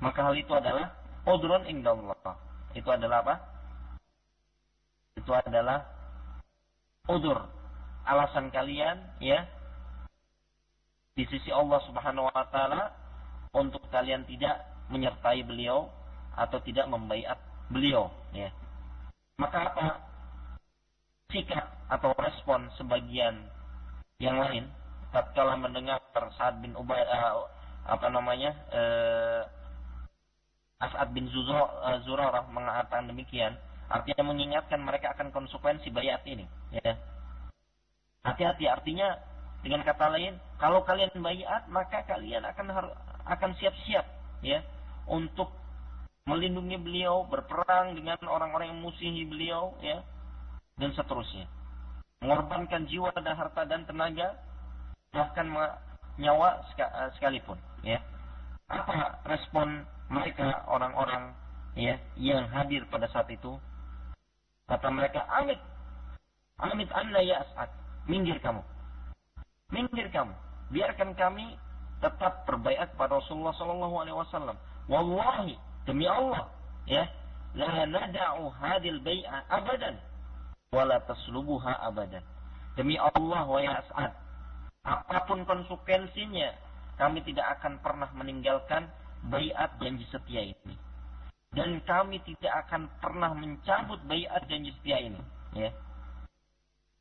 Maka 0.00 0.24
hal 0.24 0.32
itu 0.32 0.48
adalah 0.48 0.96
udrun 1.28 1.68
indallah. 1.68 2.16
Itu 2.72 2.88
adalah 2.88 3.20
apa? 3.20 3.36
Itu 5.12 5.28
adalah 5.36 5.84
udur. 7.04 7.36
Alasan 8.08 8.48
kalian 8.48 8.96
ya 9.20 9.44
di 11.20 11.28
sisi 11.28 11.52
Allah 11.52 11.84
Subhanahu 11.84 12.32
wa 12.32 12.48
taala 12.48 12.96
untuk 13.52 13.84
kalian 13.92 14.24
tidak 14.24 14.56
menyertai 14.88 15.44
beliau 15.44 15.92
atau 16.32 16.64
tidak 16.64 16.88
membaiat 16.88 17.36
beliau 17.68 18.08
ya. 18.32 18.48
Maka 19.36 19.68
apa? 19.68 19.86
sikap 21.28 21.64
atau 21.92 22.16
respon 22.16 22.72
sebagian 22.80 23.36
yang 24.16 24.40
lain 24.40 24.64
tatkala 25.12 25.60
mendengar 25.60 26.00
Sa'ad 26.12 26.64
bin 26.64 26.72
Ubay 26.74 26.98
uh, 27.04 27.46
apa 27.84 28.06
namanya 28.08 28.56
uh, 28.72 29.42
As'ad 30.82 31.14
bin 31.14 31.30
Zurarah 31.30 32.42
mengatakan 32.50 33.06
demikian 33.06 33.54
artinya 33.86 34.32
mengingatkan 34.32 34.82
mereka 34.82 35.14
akan 35.14 35.30
konsekuensi 35.30 35.92
bayat 35.94 36.24
ini 36.26 36.48
ya 36.74 36.96
hati-hati 38.26 38.66
artinya 38.66 39.20
dengan 39.62 39.84
kata 39.86 40.10
lain 40.10 40.40
kalau 40.58 40.82
kalian 40.82 41.12
bayat 41.22 41.68
maka 41.70 42.02
kalian 42.08 42.42
akan 42.48 42.90
akan 43.28 43.50
siap-siap 43.60 44.06
ya 44.42 44.58
untuk 45.06 45.54
melindungi 46.26 46.78
beliau 46.78 47.26
berperang 47.26 47.98
dengan 47.98 48.18
orang-orang 48.30 48.70
yang 48.70 48.80
musuhi 48.82 49.26
beliau 49.26 49.74
ya 49.82 50.02
dan 50.78 50.94
seterusnya. 50.94 51.50
Mengorbankan 52.22 52.86
jiwa 52.86 53.10
dan 53.18 53.34
harta 53.34 53.66
dan 53.66 53.82
tenaga, 53.82 54.38
bahkan 55.12 55.46
nyawa 56.16 56.64
eh, 56.80 57.08
sekalipun. 57.16 57.60
Ya. 57.84 58.00
Apa 58.72 58.96
respon 59.32 59.84
mereka 60.08 60.64
orang-orang 60.68 61.36
ya 61.76 62.00
yang 62.16 62.48
hadir 62.48 62.88
pada 62.88 63.06
saat 63.12 63.28
itu? 63.28 63.60
Kata 64.66 64.88
mereka, 64.88 65.28
Amit, 65.28 65.60
Amit 66.56 66.88
anna 66.96 67.20
ya 67.20 67.44
as'ad. 67.44 67.68
Minggir 68.08 68.40
kamu. 68.40 68.64
Minggir 69.68 70.08
kamu. 70.08 70.32
Biarkan 70.72 71.12
kami 71.12 71.60
tetap 72.00 72.48
berbaikat 72.48 72.96
kepada 72.96 73.20
Rasulullah 73.20 73.54
Sallallahu 73.60 73.94
Alaihi 74.00 74.16
Wasallam. 74.16 74.56
Wallahi 74.88 75.54
demi 75.84 76.08
Allah, 76.08 76.48
ya, 76.88 77.04
la 77.54 77.84
nada'u 77.86 78.48
hadil 78.58 78.98
bai'ah 79.04 79.44
abadan 79.52 80.00
wala 80.72 80.98
taslubuha 81.04 81.84
abadan. 81.84 82.24
Demi 82.74 82.96
Allah 82.96 83.44
wa 83.44 83.60
As'ad, 83.60 84.16
apa 84.82 85.30
pun 85.30 85.46
konsekuensinya, 85.46 86.50
kami 86.98 87.22
tidak 87.22 87.58
akan 87.58 87.78
pernah 87.78 88.10
meninggalkan 88.18 88.90
bayat 89.30 89.70
janji 89.78 90.02
setia 90.10 90.42
ini. 90.50 90.74
Dan 91.52 91.84
kami 91.84 92.18
tidak 92.26 92.66
akan 92.66 92.88
pernah 92.98 93.30
mencabut 93.36 94.00
bayat 94.10 94.42
janji 94.50 94.74
setia 94.80 94.98
ini. 94.98 95.22
Ya. 95.54 95.70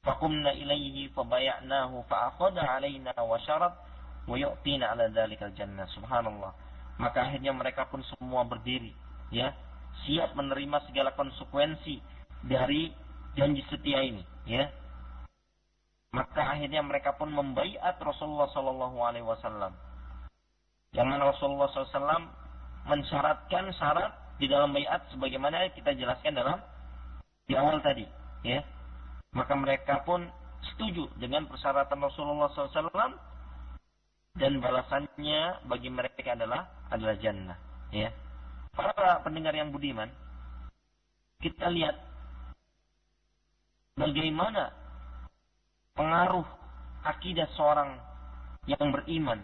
Fakumna 0.06 0.54
ilaihi 0.54 1.10
fabaya'nahu 1.14 2.06
fa'akhada 2.10 2.62
alaina 2.66 3.14
wa 3.18 3.38
syarat 3.42 3.74
wa 4.28 4.36
yu'tina 4.38 4.94
ala 4.94 5.10
dhalikal 5.10 5.54
jannah. 5.58 5.88
Subhanallah. 5.98 6.54
Maka 7.02 7.26
akhirnya 7.26 7.56
mereka 7.56 7.90
pun 7.90 8.06
semua 8.06 8.46
berdiri. 8.46 8.94
ya 9.34 9.56
Siap 10.06 10.38
menerima 10.38 10.86
segala 10.90 11.14
konsekuensi 11.18 12.02
dari 12.46 12.94
janji 13.38 13.62
setia 13.70 14.02
ini, 14.02 14.22
ya. 14.46 14.70
Maka 16.12 16.60
akhirnya 16.60 16.84
mereka 16.84 17.16
pun 17.16 17.32
membaiat 17.32 17.96
Rasulullah 18.04 18.52
Shallallahu 18.52 19.00
Alaihi 19.00 19.24
Wasallam. 19.24 19.72
Yang 20.92 21.08
mana 21.08 21.24
Rasulullah 21.32 21.72
SAW 21.72 22.28
mensyaratkan 22.84 23.72
syarat 23.80 24.12
di 24.36 24.52
dalam 24.52 24.76
bayat 24.76 25.08
sebagaimana 25.16 25.72
kita 25.72 25.96
jelaskan 25.96 26.36
dalam 26.36 26.60
di 27.48 27.56
awal 27.56 27.80
tadi, 27.80 28.04
ya. 28.44 28.60
Maka 29.32 29.56
mereka 29.56 30.04
pun 30.04 30.28
setuju 30.76 31.08
dengan 31.16 31.48
persyaratan 31.48 31.96
Rasulullah 31.96 32.52
SAW 32.52 32.92
dan 34.36 34.60
balasannya 34.60 35.64
bagi 35.72 35.88
mereka 35.88 36.36
adalah 36.36 36.68
adalah 36.92 37.16
jannah, 37.24 37.56
ya. 37.96 38.12
Para 38.76 39.24
pendengar 39.24 39.56
yang 39.56 39.72
budiman, 39.72 40.12
kita 41.40 41.72
lihat 41.72 41.96
bagaimana 43.96 44.76
pengaruh 45.96 46.46
akidah 47.04 47.50
seorang 47.58 47.98
yang 48.70 48.94
beriman 48.94 49.42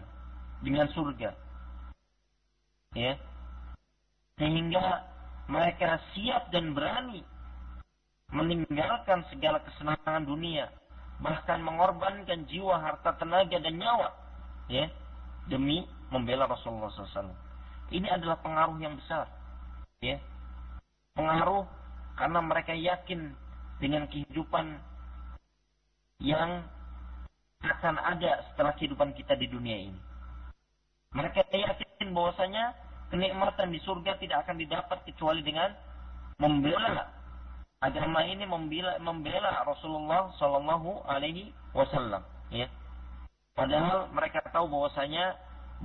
dengan 0.62 0.86
surga. 0.94 1.34
Ya. 2.94 3.14
Sehingga 4.38 5.02
mereka 5.50 5.98
siap 6.14 6.52
dan 6.54 6.72
berani 6.76 7.24
meninggalkan 8.28 9.24
segala 9.32 9.64
kesenangan 9.64 10.28
dunia, 10.28 10.68
bahkan 11.24 11.64
mengorbankan 11.64 12.44
jiwa, 12.46 12.76
harta, 12.76 13.16
tenaga 13.16 13.56
dan 13.56 13.80
nyawa, 13.80 14.12
ya, 14.68 14.86
demi 15.48 15.88
membela 16.12 16.44
Rasulullah 16.44 16.92
SAW. 16.92 17.32
Ini 17.88 18.04
adalah 18.12 18.36
pengaruh 18.44 18.76
yang 18.84 19.00
besar, 19.00 19.24
ya, 20.04 20.20
pengaruh 21.16 21.64
karena 22.20 22.40
mereka 22.44 22.76
yakin 22.76 23.32
dengan 23.80 24.04
kehidupan 24.12 24.76
yang 26.18 26.66
akan 27.62 27.94
ada 27.98 28.42
setelah 28.50 28.74
kehidupan 28.78 29.14
kita 29.14 29.34
di 29.34 29.50
dunia 29.50 29.90
ini. 29.90 30.00
Mereka 31.14 31.48
yakin 31.50 32.14
bahwasanya 32.14 32.74
kenikmatan 33.10 33.72
di 33.72 33.80
surga 33.82 34.20
tidak 34.20 34.46
akan 34.46 34.56
didapat 34.60 34.98
kecuali 35.08 35.40
dengan 35.42 35.72
membela 36.38 37.18
agama 37.78 38.26
ini 38.26 38.42
membela 38.42 38.98
membela 38.98 39.62
Rasulullah 39.62 40.34
Shallallahu 40.38 41.06
Alaihi 41.06 41.54
Wasallam. 41.74 42.22
Ya. 42.50 42.66
Padahal 43.54 44.10
mereka 44.14 44.42
tahu 44.50 44.70
bahwasanya 44.70 45.34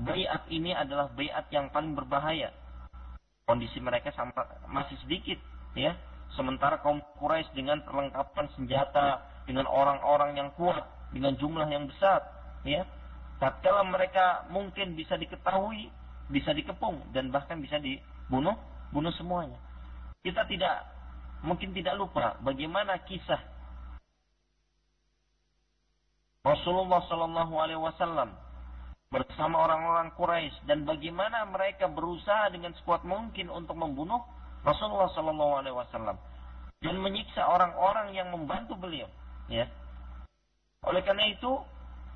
bayat 0.06 0.46
ini 0.50 0.74
adalah 0.74 1.10
bayat 1.14 1.50
yang 1.50 1.70
paling 1.74 1.94
berbahaya. 1.98 2.54
Kondisi 3.44 3.78
mereka 3.82 4.14
sampai 4.16 4.46
masih 4.70 4.96
sedikit, 5.06 5.38
ya. 5.78 5.98
Sementara 6.34 6.82
kaum 6.82 7.02
Quraisy 7.22 7.54
dengan 7.54 7.82
perlengkapan 7.86 8.50
senjata, 8.58 9.22
dengan 9.44 9.68
orang-orang 9.68 10.40
yang 10.40 10.50
kuat, 10.56 10.84
dengan 11.12 11.36
jumlah 11.36 11.68
yang 11.68 11.88
besar, 11.88 12.24
ya. 12.64 12.88
Tatkala 13.42 13.84
mereka 13.84 14.48
mungkin 14.48 14.96
bisa 14.96 15.20
diketahui, 15.20 15.92
bisa 16.32 16.56
dikepung 16.56 17.12
dan 17.12 17.28
bahkan 17.34 17.60
bisa 17.60 17.76
dibunuh, 17.82 18.56
bunuh 18.96 19.12
semuanya. 19.20 19.60
Kita 20.24 20.48
tidak 20.48 20.88
mungkin 21.44 21.76
tidak 21.76 22.00
lupa 22.00 22.40
bagaimana 22.40 23.04
kisah 23.04 23.42
Rasulullah 26.44 27.04
Shallallahu 27.08 27.54
Alaihi 27.60 27.80
Wasallam 27.84 28.32
bersama 29.12 29.64
orang-orang 29.64 30.16
Quraisy 30.16 30.68
dan 30.68 30.88
bagaimana 30.88 31.44
mereka 31.48 31.92
berusaha 31.92 32.48
dengan 32.52 32.72
sekuat 32.80 33.04
mungkin 33.04 33.52
untuk 33.52 33.76
membunuh 33.76 34.24
Rasulullah 34.64 35.12
Shallallahu 35.12 35.54
Alaihi 35.60 35.76
Wasallam 35.76 36.18
dan 36.84 36.96
menyiksa 37.00 37.48
orang-orang 37.48 38.12
yang 38.12 38.28
membantu 38.32 38.76
beliau. 38.76 39.08
Ya. 39.52 39.68
Oleh 40.84 41.04
karena 41.04 41.32
itu 41.32 41.52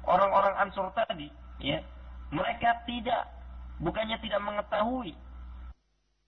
orang-orang 0.04 0.56
Ansor 0.60 0.92
tadi, 0.96 1.32
ya, 1.60 1.84
mereka 2.32 2.84
tidak 2.88 3.28
bukannya 3.80 4.18
tidak 4.20 4.42
mengetahui 4.44 5.14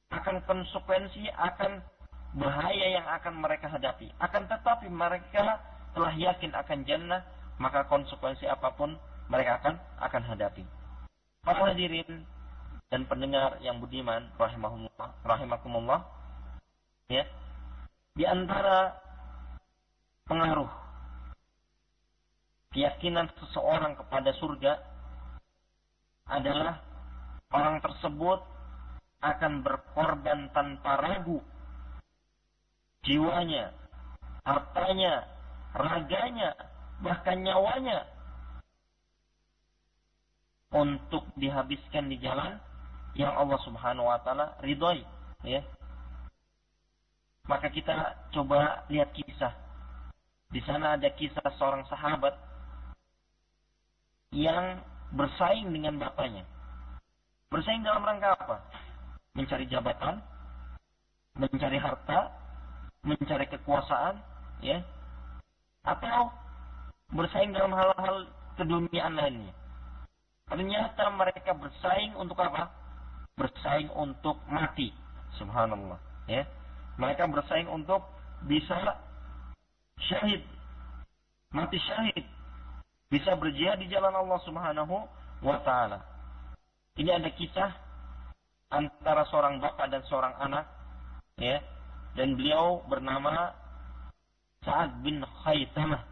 akan 0.09 0.41
konsekuensi 0.45 1.29
akan 1.37 1.83
bahaya 2.37 2.87
yang 2.99 3.05
akan 3.05 3.41
mereka 3.41 3.69
hadapi. 3.69 4.09
Akan 4.17 4.49
tetapi 4.49 4.89
mereka 4.89 5.61
telah 5.93 6.13
yakin 6.13 6.53
akan 6.53 6.79
jannah, 6.85 7.21
maka 7.57 7.85
konsekuensi 7.89 8.45
apa 8.49 8.73
pun 8.73 8.97
mereka 9.29 9.61
akan 9.61 9.75
akan 10.01 10.23
hadapi. 10.33 10.63
Para 11.45 11.71
hadirin 11.71 12.25
dan 12.89 13.05
pendengar 13.05 13.61
yang 13.61 13.77
budiman 13.77 14.25
rahimahumullah 14.35 15.09
rahimakumullah 15.21 16.01
ya 17.05 17.21
di 18.17 18.25
antara 18.25 18.97
pengaruh 20.25 20.69
keyakinan 22.73 23.29
seseorang 23.37 23.97
kepada 23.97 24.31
surga 24.37 24.73
adalah 26.29 26.81
orang 27.49 27.81
tersebut 27.81 28.39
akan 29.19 29.65
berkorban 29.65 30.47
tanpa 30.53 31.01
ragu 31.01 31.41
jiwanya, 33.03 33.71
hartanya, 34.43 35.27
raganya, 35.73 36.53
bahkan 36.99 37.41
nyawanya 37.41 38.05
untuk 40.69 41.25
dihabiskan 41.39 42.11
di 42.11 42.21
jalan 42.21 42.59
yang 43.17 43.33
Allah 43.33 43.57
Subhanahu 43.65 44.05
wa 44.05 44.19
taala 44.21 44.53
ridhoi, 44.61 45.01
ya. 45.41 45.65
Maka 47.49 47.73
kita 47.73 48.29
coba 48.29 48.85
lihat 48.93 49.09
kisah. 49.17 49.57
Di 50.53 50.61
sana 50.69 50.93
ada 50.97 51.09
kisah 51.17 51.49
seorang 51.57 51.81
sahabat 51.89 52.37
yang 54.29 54.81
bersaing 55.13 55.73
dengan 55.73 55.97
bapaknya. 55.97 56.45
Bersaing 57.49 57.81
dalam 57.81 58.05
rangka 58.05 58.37
apa? 58.37 58.57
Mencari 59.33 59.65
jabatan, 59.65 60.21
mencari 61.33 61.77
harta, 61.81 62.29
mencari 63.01 63.45
kekuasaan, 63.49 64.21
ya, 64.61 64.85
atau 65.81 66.29
bersaing 67.09 67.55
dalam 67.55 67.73
hal-hal 67.73 68.29
keduniaan 68.53 69.17
lainnya. 69.17 69.53
Ternyata 70.49 71.13
mereka 71.13 71.53
bersaing 71.53 72.13
untuk 72.17 72.37
apa? 72.41 72.73
Bersaing 73.37 73.89
untuk 73.93 74.37
mati. 74.49 74.93
Subhanallah. 75.37 75.97
Ya. 76.25 76.45
Mereka 76.97 77.29
bersaing 77.29 77.69
untuk 77.69 78.03
bisa 78.49 78.97
syahid. 80.09 80.41
Mati 81.53 81.77
syahid. 81.79 82.25
Bisa 83.09 83.33
berjihad 83.33 83.81
di 83.81 83.89
jalan 83.89 84.13
Allah 84.13 84.37
Subhanahu 84.45 84.95
wa 85.41 85.57
taala. 85.65 85.97
Ini 86.93 87.09
ada 87.17 87.29
kisah 87.33 87.73
antara 88.69 89.25
seorang 89.33 89.57
bapak 89.57 89.89
dan 89.89 90.05
seorang 90.05 90.37
anak 90.37 90.69
ya. 91.41 91.57
Dan 92.13 92.37
beliau 92.37 92.85
bernama 92.85 93.53
Sa'ad 94.61 95.01
bin 95.01 95.25
Khaitamah 95.25 96.05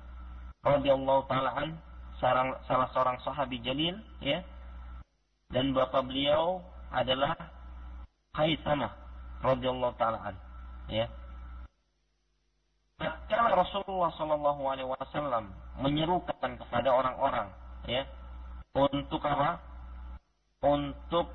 radhiyallahu 0.65 1.29
taala 1.29 1.53
an 1.53 1.69
salah, 2.17 2.57
salah 2.65 2.89
seorang 2.97 3.21
sahabi 3.21 3.61
jalil 3.61 3.93
ya. 4.17 4.41
Dan 5.53 5.77
bapak 5.77 6.01
beliau 6.01 6.65
adalah 6.89 7.37
Khaitamah 8.33 8.89
radhiyallahu 9.45 9.93
taala 10.01 10.33
an 10.33 10.35
ya. 10.89 11.05
Tatkala 12.97 13.53
Rasulullah 13.53 14.09
Shallallahu 14.17 14.61
Alaihi 14.65 14.89
Wasallam 14.89 15.53
menyerukan 15.77 16.57
kepada 16.57 16.89
orang-orang, 16.89 17.47
ya, 17.85 18.03
untuk 18.73 19.21
apa? 19.25 19.61
Untuk 20.61 21.29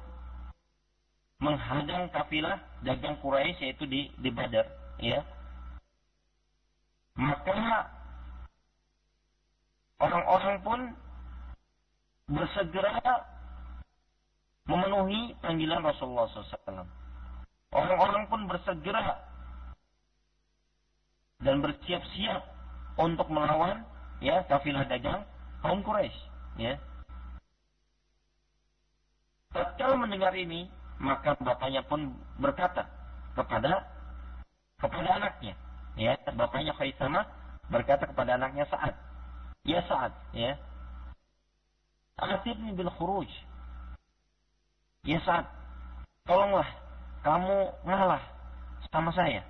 menghadang 1.43 2.07
kafilah 2.15 2.63
dagang 2.87 3.19
Quraisy 3.19 3.59
yaitu 3.67 3.83
di 3.91 4.15
di 4.23 4.31
Badar 4.31 4.63
ya 5.03 5.27
maka 7.19 7.91
orang-orang 9.99 10.57
pun 10.63 10.81
bersegera 12.31 13.27
memenuhi 14.65 15.35
panggilan 15.43 15.83
Rasulullah 15.85 16.31
SAW. 16.33 16.87
Orang-orang 17.73 18.25
pun 18.31 18.41
bersegera 18.49 19.21
dan 21.43 21.61
bersiap-siap 21.61 22.43
untuk 22.97 23.29
melawan 23.29 23.83
ya 24.23 24.47
kafilah 24.47 24.87
dagang 24.87 25.27
kaum 25.61 25.83
Quraisy. 25.83 26.15
Ya. 26.57 26.79
Tatkala 29.53 29.99
mendengar 29.99 30.33
ini, 30.33 30.71
maka 31.03 31.37
bapaknya 31.37 31.83
pun 31.85 32.15
berkata 32.39 32.87
kepada 33.35 33.85
kepada 34.79 35.09
anaknya 35.19 35.59
ya. 35.99 36.15
Bapaknya 36.33 36.73
Khaisama 36.79 37.27
berkata 37.69 38.07
kepada 38.07 38.39
anaknya 38.39 38.65
Sa'ad. 38.71 38.95
Ya 39.67 39.83
Sa'ad 39.91 40.15
ya. 40.33 40.57
Asibni 42.23 42.73
bil 42.73 42.91
khuruj. 42.95 43.29
Ya 45.03 45.19
Sa'ad 45.27 45.51
tolonglah 46.25 46.69
kamu 47.27 47.75
ngalah 47.83 48.23
sama 48.95 49.11
saya. 49.11 49.43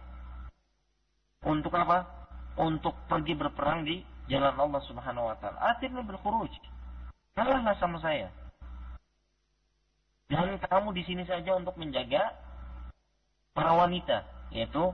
Untuk 1.42 1.74
apa? 1.74 2.06
Untuk 2.54 2.94
pergi 3.08 3.34
berperang 3.34 3.82
di 3.82 4.04
jalan 4.32 4.56
Allah 4.56 4.80
Subhanahu 4.88 5.28
wa 5.28 5.36
taala 5.36 5.60
Asibni 5.76 6.00
bil 6.00 6.16
khuruj 6.24 6.52
ngalahlah 7.36 7.76
sama 7.76 8.00
saya 8.00 8.32
dan 10.32 10.56
kamu 10.64 10.96
di 10.96 11.04
sini 11.04 11.28
saja 11.28 11.52
untuk 11.60 11.76
menjaga 11.76 12.32
para 13.52 13.76
wanita, 13.76 14.24
yaitu 14.48 14.88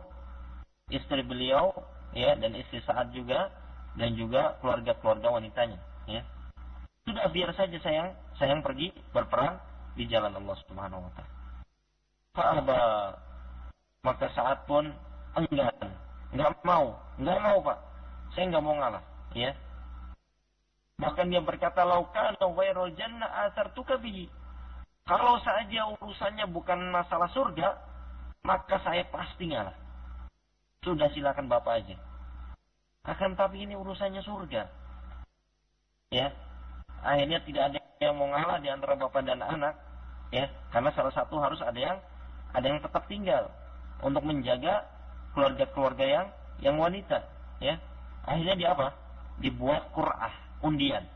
istri 0.91 1.23
beliau, 1.23 1.71
ya, 2.11 2.35
dan 2.35 2.59
istri 2.59 2.83
saat 2.83 3.15
juga, 3.15 3.55
dan 3.95 4.19
juga 4.19 4.59
keluarga-keluarga 4.59 5.39
wanitanya, 5.39 5.79
ya. 6.11 6.27
Sudah 7.07 7.31
biar 7.31 7.55
saja 7.55 7.79
sayang, 7.81 8.19
sayang 8.37 8.67
pergi 8.67 8.91
berperang 9.15 9.63
di 9.95 10.11
jalan 10.11 10.35
Allah 10.35 10.57
Subhanahu 10.67 11.07
wa 11.07 11.13
taala. 11.15 12.75
Maka 14.03 14.27
saat 14.35 14.67
pun 14.67 14.91
enggan, 15.39 15.87
enggak 16.35 16.59
mau, 16.67 16.99
enggak 17.15 17.39
mau 17.47 17.59
Pak. 17.63 17.79
Saya 18.35 18.45
nggak 18.51 18.65
mau 18.67 18.75
ngalah, 18.75 19.03
ya. 19.35 19.53
Bahkan 20.99 21.31
dia 21.31 21.43
berkata, 21.43 21.87
"Laukan 21.87 22.35
ghairul 22.39 22.93
jannah 22.99 23.49
asartuka 23.49 23.97
bihi." 23.99 24.27
Kalau 25.09 25.41
saja 25.41 25.89
urusannya 25.97 26.45
bukan 26.53 26.93
masalah 26.93 27.33
surga, 27.33 27.81
maka 28.45 28.77
saya 28.85 29.09
pasti 29.09 29.49
ngalah. 29.49 29.73
Sudah 30.85 31.09
silakan 31.17 31.49
Bapak 31.49 31.81
aja. 31.81 31.97
Akan 33.09 33.33
tapi 33.33 33.65
ini 33.65 33.73
urusannya 33.73 34.21
surga. 34.21 34.69
Ya. 36.13 36.29
Akhirnya 37.01 37.41
tidak 37.41 37.73
ada 37.73 37.79
yang 38.05 38.21
mau 38.21 38.29
ngalah 38.29 38.59
di 38.61 38.69
antara 38.69 38.99
bapak 38.99 39.23
dan 39.25 39.41
anak, 39.41 39.75
ya. 40.29 40.45
Karena 40.69 40.93
salah 40.93 41.15
satu 41.15 41.41
harus 41.41 41.63
ada 41.65 41.79
yang 41.79 41.97
ada 42.53 42.67
yang 42.69 42.81
tetap 42.85 43.09
tinggal 43.09 43.49
untuk 44.05 44.25
menjaga 44.29 44.85
keluarga-keluarga 45.33 46.05
yang 46.05 46.27
yang 46.61 46.77
wanita, 46.77 47.23
ya. 47.65 47.81
Akhirnya 48.29 48.55
dia 48.61 48.69
apa? 48.77 48.93
Dibuat 49.39 49.95
Qur'ah, 49.95 50.63
undian 50.67 51.07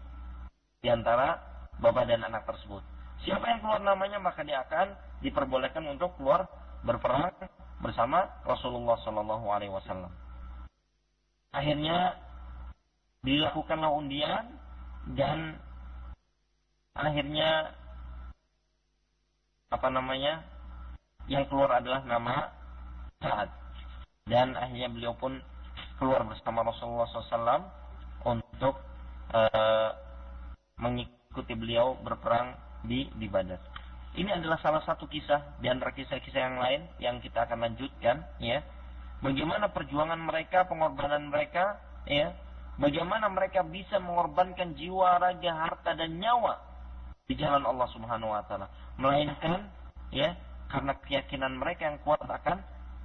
di 0.82 0.88
antara 0.90 1.38
bapak 1.78 2.06
dan 2.06 2.26
anak 2.26 2.46
tersebut. 2.46 2.82
Siapa 3.22 3.46
yang 3.46 3.62
keluar 3.62 3.82
namanya 3.82 4.18
maka 4.18 4.42
dia 4.42 4.62
akan 4.66 4.94
diperbolehkan 5.22 5.86
untuk 5.86 6.14
keluar 6.18 6.46
berperang 6.82 7.30
bersama 7.78 8.26
Rasulullah 8.42 8.98
Shallallahu 9.02 9.46
Alaihi 9.46 9.70
Wasallam. 9.70 10.10
Akhirnya 11.54 12.18
dilakukanlah 13.22 13.90
undian 13.94 14.58
dan 15.14 15.58
akhirnya 16.98 17.74
apa 19.70 19.88
namanya 19.88 20.42
yang 21.30 21.46
keluar 21.46 21.78
adalah 21.78 22.02
nama 22.02 22.50
Sa'ad 23.22 23.50
dan 24.26 24.58
akhirnya 24.58 24.90
beliau 24.90 25.14
pun 25.14 25.38
keluar 26.02 26.26
bersama 26.26 26.66
Rasulullah 26.66 27.06
SAW 27.10 27.81
untuk 28.26 28.78
uh, 29.32 29.90
mengikuti 30.78 31.54
beliau 31.54 31.98
berperang 32.00 32.54
di 32.86 33.06
di 33.16 33.26
Badar. 33.30 33.60
Ini 34.12 34.28
adalah 34.28 34.60
salah 34.60 34.84
satu 34.84 35.08
kisah 35.08 35.56
di 35.56 35.72
antara 35.72 35.96
kisah-kisah 35.96 36.40
yang 36.40 36.58
lain 36.60 36.80
yang 37.00 37.16
kita 37.24 37.48
akan 37.48 37.64
lanjutkan 37.64 38.20
ya. 38.36 38.60
Bagaimana 39.22 39.70
perjuangan 39.72 40.20
mereka, 40.20 40.68
pengorbanan 40.68 41.32
mereka 41.32 41.80
ya. 42.04 42.34
Bagaimana 42.76 43.28
mereka 43.32 43.64
bisa 43.64 44.02
mengorbankan 44.02 44.74
jiwa, 44.76 45.16
raga, 45.16 45.52
harta 45.54 45.96
dan 45.96 46.18
nyawa 46.18 46.60
di 47.24 47.38
jalan 47.38 47.64
Allah 47.64 47.88
Subhanahu 47.94 48.34
wa 48.36 48.42
taala. 48.44 48.68
Melainkan 49.00 49.70
ya 50.12 50.36
karena 50.68 50.92
keyakinan 51.00 51.56
mereka 51.56 51.88
yang 51.88 51.98
kuat 52.04 52.20
akan 52.20 52.60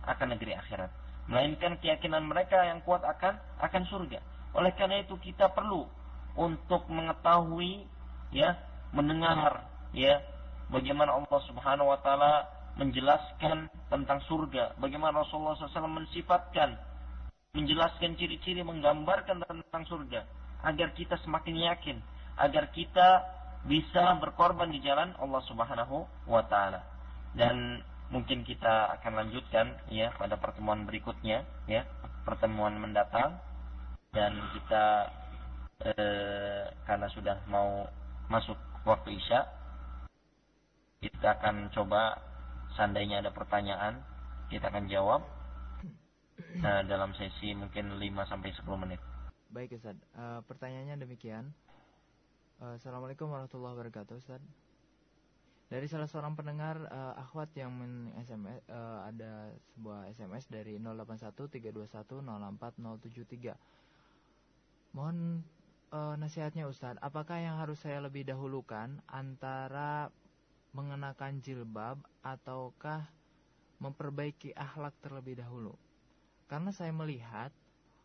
akan 0.07 0.27
negeri 0.35 0.59
akhirat. 0.59 0.91
Melainkan 1.27 1.79
keyakinan 1.79 2.27
mereka 2.27 2.63
yang 2.67 2.83
kuat 2.83 3.03
akan 3.03 3.39
akan 3.63 3.83
surga. 3.87 4.19
Oleh 4.55 4.71
karena 4.75 5.03
itu 5.03 5.17
kita 5.19 5.51
perlu 5.51 5.87
untuk 6.37 6.85
mengetahui 6.87 7.83
ya, 8.31 8.55
mendengar 8.93 9.67
ya 9.91 10.21
bagaimana 10.71 11.15
Allah 11.17 11.39
Subhanahu 11.47 11.91
wa 11.91 11.99
taala 12.03 12.47
menjelaskan 12.77 13.73
tentang 13.89 14.21
surga, 14.29 14.77
bagaimana 14.77 15.25
Rasulullah 15.25 15.57
SAW 15.57 15.89
mensifatkan, 15.89 16.77
menjelaskan 17.57 18.13
ciri-ciri, 18.21 18.61
menggambarkan 18.61 19.41
tentang 19.41 19.83
surga, 19.89 20.21
agar 20.61 20.93
kita 20.93 21.17
semakin 21.25 21.57
yakin, 21.57 21.97
agar 22.37 22.69
kita 22.69 23.25
bisa 23.65 24.13
berkorban 24.21 24.69
di 24.69 24.77
jalan 24.85 25.17
Allah 25.17 25.41
Subhanahu 25.49 26.29
wa 26.29 26.45
taala. 26.45 26.85
Dan 27.33 27.81
mungkin 28.13 28.45
kita 28.45 28.93
akan 29.01 29.25
lanjutkan 29.25 29.73
ya 29.89 30.13
pada 30.13 30.37
pertemuan 30.37 30.85
berikutnya 30.85 31.43
ya, 31.65 31.81
pertemuan 32.23 32.77
mendatang 32.77 33.41
dan 34.15 34.31
kita 34.55 34.85
eh, 35.83 36.63
karena 36.87 37.07
sudah 37.11 37.37
mau 37.51 37.83
masuk 38.27 38.55
waktu 38.87 39.19
Isya 39.19 39.43
kita 41.03 41.37
akan 41.37 41.69
coba 41.71 42.17
seandainya 42.73 43.21
ada 43.21 43.31
pertanyaan 43.31 44.01
kita 44.49 44.67
akan 44.71 44.89
jawab 44.89 45.21
uh, 46.63 46.81
dalam 46.87 47.13
sesi 47.17 47.53
mungkin 47.53 47.99
5 47.99 48.29
sampai 48.29 48.53
10 48.53 48.83
menit. 48.83 48.99
Baik 49.51 49.71
Ustaz, 49.79 49.95
uh, 50.17 50.41
pertanyaannya 50.45 50.97
demikian. 50.99 51.53
Uh, 52.57 52.73
Assalamualaikum 52.79 53.29
warahmatullahi 53.29 53.75
wabarakatuh 53.77 54.15
Ustaz. 54.17 54.41
Dari 55.67 55.83
salah 55.91 56.07
seorang 56.07 56.39
pendengar 56.39 56.79
uh, 56.87 57.11
akhwat 57.19 57.51
yang 57.59 57.75
men 57.75 58.15
SMS 58.23 58.63
uh, 58.71 59.03
ada 59.03 59.51
sebuah 59.75 60.07
SMS 60.15 60.47
dari 60.47 60.79
0813210473. 60.79 63.51
Mohon 64.97 65.45
uh, 65.93 66.17
nasihatnya 66.17 66.65
Ustaz, 66.65 66.97
apakah 67.05 67.37
yang 67.37 67.61
harus 67.61 67.77
saya 67.77 68.01
lebih 68.01 68.25
dahulukan 68.25 68.97
antara 69.05 70.09
mengenakan 70.73 71.37
jilbab 71.37 72.01
ataukah 72.25 73.05
memperbaiki 73.77 74.57
akhlak 74.57 74.97
terlebih 75.05 75.37
dahulu. 75.37 75.77
Karena 76.49 76.73
saya 76.73 76.89
melihat 76.89 77.53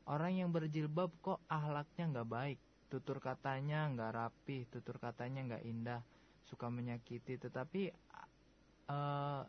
orang 0.05 0.37
yang 0.37 0.52
berjilbab 0.52 1.09
kok 1.24 1.40
akhlaknya 1.48 2.12
nggak 2.12 2.28
baik, 2.28 2.59
tutur 2.92 3.24
katanya 3.24 3.88
nggak 3.88 4.12
rapi, 4.12 4.68
tutur 4.68 5.00
katanya 5.00 5.40
nggak 5.48 5.64
indah, 5.64 6.05
suka 6.44 6.68
menyakiti. 6.68 7.40
Tetapi 7.40 7.88
uh, 8.92 9.48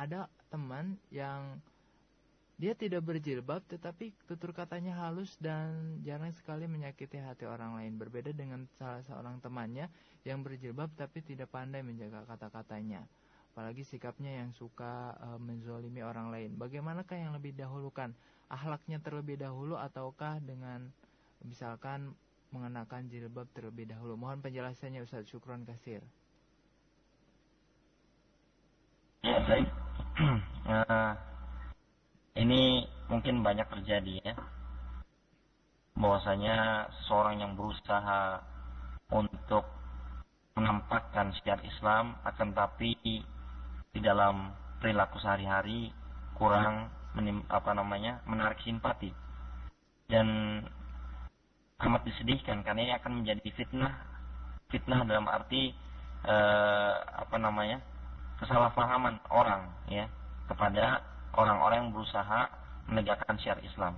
ada 0.00 0.20
teman 0.48 0.96
yang 1.12 1.60
dia 2.54 2.70
tidak 2.78 3.02
berjilbab 3.02 3.66
tetapi 3.66 4.14
tutur 4.30 4.54
katanya 4.54 4.94
halus 4.94 5.34
dan 5.42 5.98
jarang 6.06 6.30
sekali 6.38 6.70
menyakiti 6.70 7.18
hati 7.18 7.50
orang 7.50 7.74
lain. 7.74 7.98
Berbeda 7.98 8.30
dengan 8.30 8.70
salah 8.78 9.02
seorang 9.02 9.42
temannya 9.42 9.90
yang 10.22 10.46
berjilbab 10.46 10.94
tapi 10.94 11.18
tidak 11.26 11.50
pandai 11.50 11.82
menjaga 11.82 12.22
kata-katanya. 12.30 13.02
Apalagi 13.54 13.82
sikapnya 13.86 14.42
yang 14.42 14.50
suka 14.54 15.14
e, 15.18 15.28
menzolimi 15.38 16.02
orang 16.02 16.30
lain. 16.30 16.54
Bagaimanakah 16.58 17.14
yang 17.18 17.34
lebih 17.34 17.54
dahulukan? 17.54 18.14
Ahlaknya 18.50 19.02
terlebih 19.02 19.38
dahulu 19.38 19.74
ataukah 19.78 20.38
dengan 20.42 20.90
misalkan 21.42 22.14
mengenakan 22.54 23.10
jilbab 23.10 23.50
terlebih 23.54 23.90
dahulu? 23.90 24.14
Mohon 24.14 24.42
penjelasannya 24.42 25.02
Ustaz 25.02 25.26
Syukron 25.26 25.66
Kasir. 25.66 26.02
Ya, 29.22 29.38
baik. 29.42 29.66
uh, 30.66 31.14
ini 32.34 32.82
mungkin 33.06 33.46
banyak 33.46 33.66
terjadi 33.70 34.14
ya. 34.22 34.34
Bahwasanya 35.94 36.90
seorang 37.06 37.38
yang 37.38 37.54
berusaha 37.54 38.42
untuk 39.14 39.62
menampakkan 40.58 41.30
syiar 41.38 41.62
Islam 41.62 42.18
akan 42.26 42.48
tapi 42.54 42.98
di 43.94 44.00
dalam 44.02 44.50
perilaku 44.82 45.22
sehari-hari 45.22 45.94
kurang 46.34 46.90
menim, 47.14 47.46
apa 47.46 47.70
namanya 47.70 48.18
menarik 48.26 48.58
simpati. 48.66 49.14
Dan 50.10 50.58
amat 51.78 52.02
disedihkan 52.02 52.66
karena 52.66 52.80
ini 52.90 52.92
akan 52.98 53.22
menjadi 53.22 53.48
fitnah. 53.54 53.94
Fitnah 54.74 55.06
dalam 55.06 55.30
arti 55.30 55.70
eh, 56.26 56.94
apa 56.98 57.36
namanya 57.38 57.78
kesalahpahaman 58.42 59.22
orang 59.30 59.70
ya 59.86 60.10
kepada 60.50 61.13
orang-orang 61.36 61.88
yang 61.88 61.92
berusaha 61.92 62.40
menegakkan 62.90 63.36
syiar 63.40 63.58
Islam. 63.64 63.96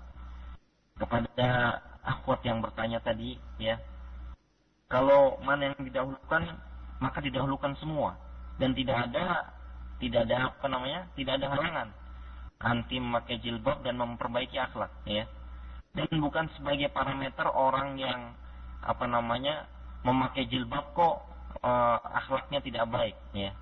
Kepada 0.96 1.81
akhwat 2.01 2.40
yang 2.46 2.64
bertanya 2.64 3.03
tadi, 3.05 3.37
ya, 3.61 3.77
kalau 4.88 5.37
mana 5.44 5.72
yang 5.72 5.81
didahulukan, 5.83 6.57
maka 7.03 7.18
didahulukan 7.20 7.77
semua 7.77 8.16
dan 8.57 8.72
tidak 8.72 8.96
ada 9.11 9.53
tidak 10.01 10.29
ada 10.29 10.53
apa 10.53 10.66
namanya, 10.68 11.01
tidak 11.16 11.40
ada 11.40 11.46
halangan 11.53 11.88
anti 12.57 12.96
memakai 12.96 13.37
jilbab 13.44 13.85
dan 13.85 14.01
memperbaiki 14.01 14.57
akhlak, 14.57 14.88
ya. 15.05 15.29
Dan 15.92 16.09
bukan 16.20 16.49
sebagai 16.57 16.88
parameter 16.92 17.44
orang 17.53 18.01
yang 18.01 18.33
apa 18.81 19.05
namanya 19.05 19.68
memakai 20.05 20.49
jilbab 20.49 20.92
kok 20.96 21.20
uh, 21.61 22.01
akhlaknya 22.16 22.64
tidak 22.64 22.88
baik, 22.88 23.16
ya 23.37 23.53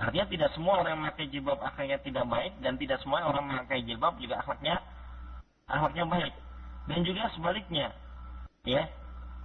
Artinya 0.00 0.26
tidak 0.28 0.50
semua 0.56 0.80
orang 0.80 0.96
yang 0.96 1.02
memakai 1.04 1.26
jilbab 1.28 1.58
akhlaknya 1.60 1.98
tidak 2.00 2.24
baik 2.24 2.52
dan 2.64 2.74
tidak 2.80 2.98
semua 3.04 3.28
orang 3.28 3.44
memakai 3.44 3.84
jilbab 3.84 4.16
juga 4.16 4.40
akhlaknya 4.40 4.80
akhlaknya 5.68 6.04
baik. 6.08 6.34
Dan 6.82 6.98
juga 7.06 7.30
sebaliknya, 7.38 7.94
ya, 8.66 8.82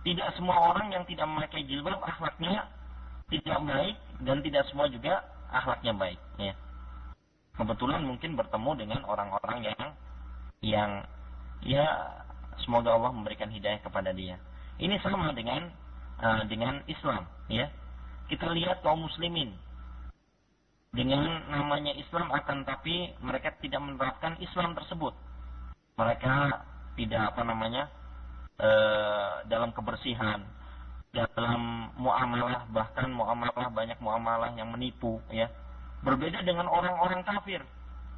tidak 0.01 0.33
semua 0.39 0.57
orang 0.73 0.89
yang 0.89 1.03
tidak 1.05 1.27
memakai 1.29 1.61
jilbab 1.67 1.99
akhlaknya 2.01 2.65
tidak 3.27 3.59
baik 3.59 3.95
dan 4.23 4.37
tidak 4.41 4.63
semua 4.71 4.87
juga 4.87 5.21
akhlaknya 5.51 5.93
baik, 5.93 6.19
ya. 6.39 6.53
Kebetulan 7.59 8.01
mungkin 8.07 8.39
bertemu 8.39 8.71
dengan 8.77 9.01
orang-orang 9.05 9.59
yang 9.67 9.85
yang 10.63 10.91
ya 11.61 11.85
semoga 12.63 12.95
Allah 12.95 13.11
memberikan 13.13 13.51
hidayah 13.51 13.83
kepada 13.83 14.15
dia. 14.15 14.39
Ini 14.79 14.97
sama 15.03 15.33
dengan 15.35 15.69
uh, 16.23 16.41
dengan 16.47 16.81
Islam, 16.87 17.27
ya. 17.51 17.67
Kita 18.31 18.49
lihat 18.49 18.81
kaum 18.81 19.05
muslimin 19.05 19.53
dengan 20.95 21.43
namanya 21.51 21.91
Islam 21.95 22.31
akan 22.31 22.63
tapi 22.63 23.11
mereka 23.19 23.51
tidak 23.59 23.81
menerapkan 23.83 24.39
Islam 24.39 24.73
tersebut. 24.77 25.13
Mereka 25.97 26.35
tidak 26.95 27.33
apa 27.33 27.41
namanya 27.43 27.89
e, 28.57 28.69
dalam 29.49 29.73
kebersihan 29.73 30.45
dalam 31.11 31.89
muamalah 31.97 32.69
bahkan 32.69 33.09
muamalah 33.09 33.73
banyak 33.73 33.97
muamalah 33.97 34.53
yang 34.53 34.69
menipu 34.69 35.17
ya. 35.33 35.49
Berbeda 36.05 36.45
dengan 36.45 36.69
orang-orang 36.69 37.25
kafir 37.25 37.61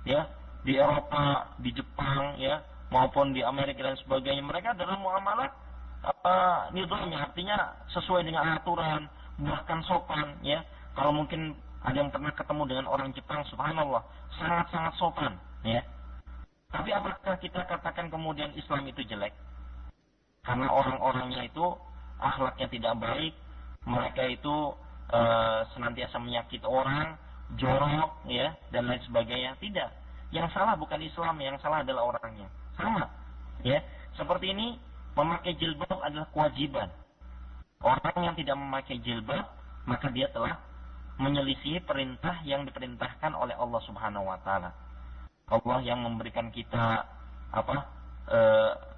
ya. 0.03 0.27
Di 0.59 0.75
Eropa 0.75 1.55
di 1.63 1.71
Jepang 1.71 2.35
ya 2.35 2.59
maupun 2.91 3.31
di 3.31 3.39
Amerika 3.39 3.87
dan 3.87 3.95
sebagainya. 4.03 4.43
Mereka 4.43 4.75
dalam 4.75 4.99
muamalah 4.99 5.47
apa 5.99 6.35
nilainya 6.71 7.27
artinya 7.27 7.75
sesuai 7.91 8.27
dengan 8.27 8.59
aturan 8.59 9.07
bahkan 9.39 9.79
sopan 9.87 10.35
ya. 10.43 10.59
Kalau 10.99 11.15
mungkin 11.15 11.55
ada 11.79 11.95
yang 11.95 12.11
pernah 12.11 12.33
ketemu 12.35 12.63
dengan 12.67 12.85
orang 12.91 13.09
Jepang 13.15 13.43
subhanallah 13.47 14.03
sangat-sangat 14.35 14.93
sopan 14.99 15.33
ya 15.63 15.83
tapi 16.69 16.93
apakah 16.93 17.39
kita 17.41 17.65
katakan 17.65 18.11
kemudian 18.13 18.53
Islam 18.53 18.85
itu 18.85 19.01
jelek 19.07 19.33
karena 20.43 20.67
orang-orangnya 20.71 21.45
itu 21.45 21.65
akhlaknya 22.19 22.67
tidak 22.73 22.93
baik, 22.99 23.33
mereka 23.87 24.23
itu 24.27 24.55
e, 25.11 25.19
senantiasa 25.75 26.17
menyakiti 26.19 26.67
orang, 26.67 27.15
jorok, 27.55 28.23
ya, 28.27 28.55
dan 28.71 28.87
lain 28.87 29.01
sebagainya. 29.07 29.55
Tidak. 29.59 29.89
Yang 30.33 30.53
salah 30.53 30.77
bukan 30.77 31.01
Islam, 31.01 31.37
yang 31.41 31.57
salah 31.63 31.81
adalah 31.81 32.15
orangnya. 32.15 32.47
Sama. 32.77 33.07
Ya. 33.65 33.81
Seperti 34.15 34.51
ini, 34.51 34.77
memakai 35.15 35.55
jilbab 35.57 35.99
adalah 36.01 36.27
kewajiban. 36.35 36.91
Orang 37.79 38.19
yang 38.19 38.35
tidak 38.35 38.59
memakai 38.59 38.99
jilbab, 38.99 39.47
maka 39.87 40.07
dia 40.11 40.27
telah 40.35 40.59
menyelisihi 41.19 41.83
perintah 41.83 42.39
yang 42.47 42.63
diperintahkan 42.63 43.35
oleh 43.35 43.53
Allah 43.59 43.81
Subhanahu 43.83 44.25
wa 44.31 44.39
taala. 44.39 44.71
Allah 45.51 45.79
yang 45.83 45.99
memberikan 45.99 46.47
kita 46.49 47.03
apa? 47.51 47.77
E, 48.29 48.39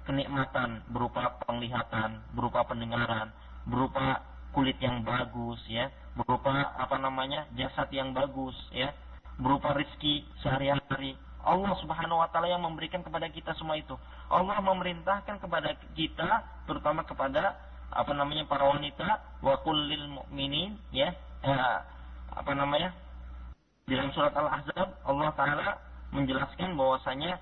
kenikmatan 0.06 0.86
berupa 0.94 1.34
penglihatan, 1.42 2.22
berupa 2.38 2.62
pendengaran, 2.62 3.34
berupa 3.66 4.22
kulit 4.54 4.78
yang 4.78 5.02
bagus 5.02 5.58
ya, 5.66 5.90
berupa 6.14 6.78
apa 6.78 6.94
namanya? 7.02 7.50
jasad 7.58 7.90
yang 7.90 8.14
bagus 8.14 8.54
ya, 8.70 8.94
berupa 9.42 9.74
rizki 9.74 10.22
sehari-hari. 10.46 11.18
Allah 11.42 11.74
Subhanahu 11.82 12.22
wa 12.22 12.30
taala 12.30 12.54
yang 12.54 12.62
memberikan 12.62 13.02
kepada 13.02 13.26
kita 13.34 13.50
semua 13.58 13.74
itu. 13.74 13.98
Allah 14.30 14.62
memerintahkan 14.62 15.42
kepada 15.42 15.74
kita 15.98 16.30
terutama 16.70 17.02
kepada 17.02 17.58
apa 17.92 18.12
namanya 18.14 18.46
para 18.46 18.70
wanita 18.70 19.20
wa 19.42 19.58
kullil 19.66 20.06
mu'minin 20.22 20.78
ya, 20.94 21.10
apa 22.32 22.52
namanya? 22.56 22.90
Dalam 23.88 24.08
surat 24.14 24.32
Al-Ahzab 24.32 24.88
Allah 25.04 25.30
taala 25.34 25.68
menjelaskan 26.12 26.76
bahwasanya 26.76 27.40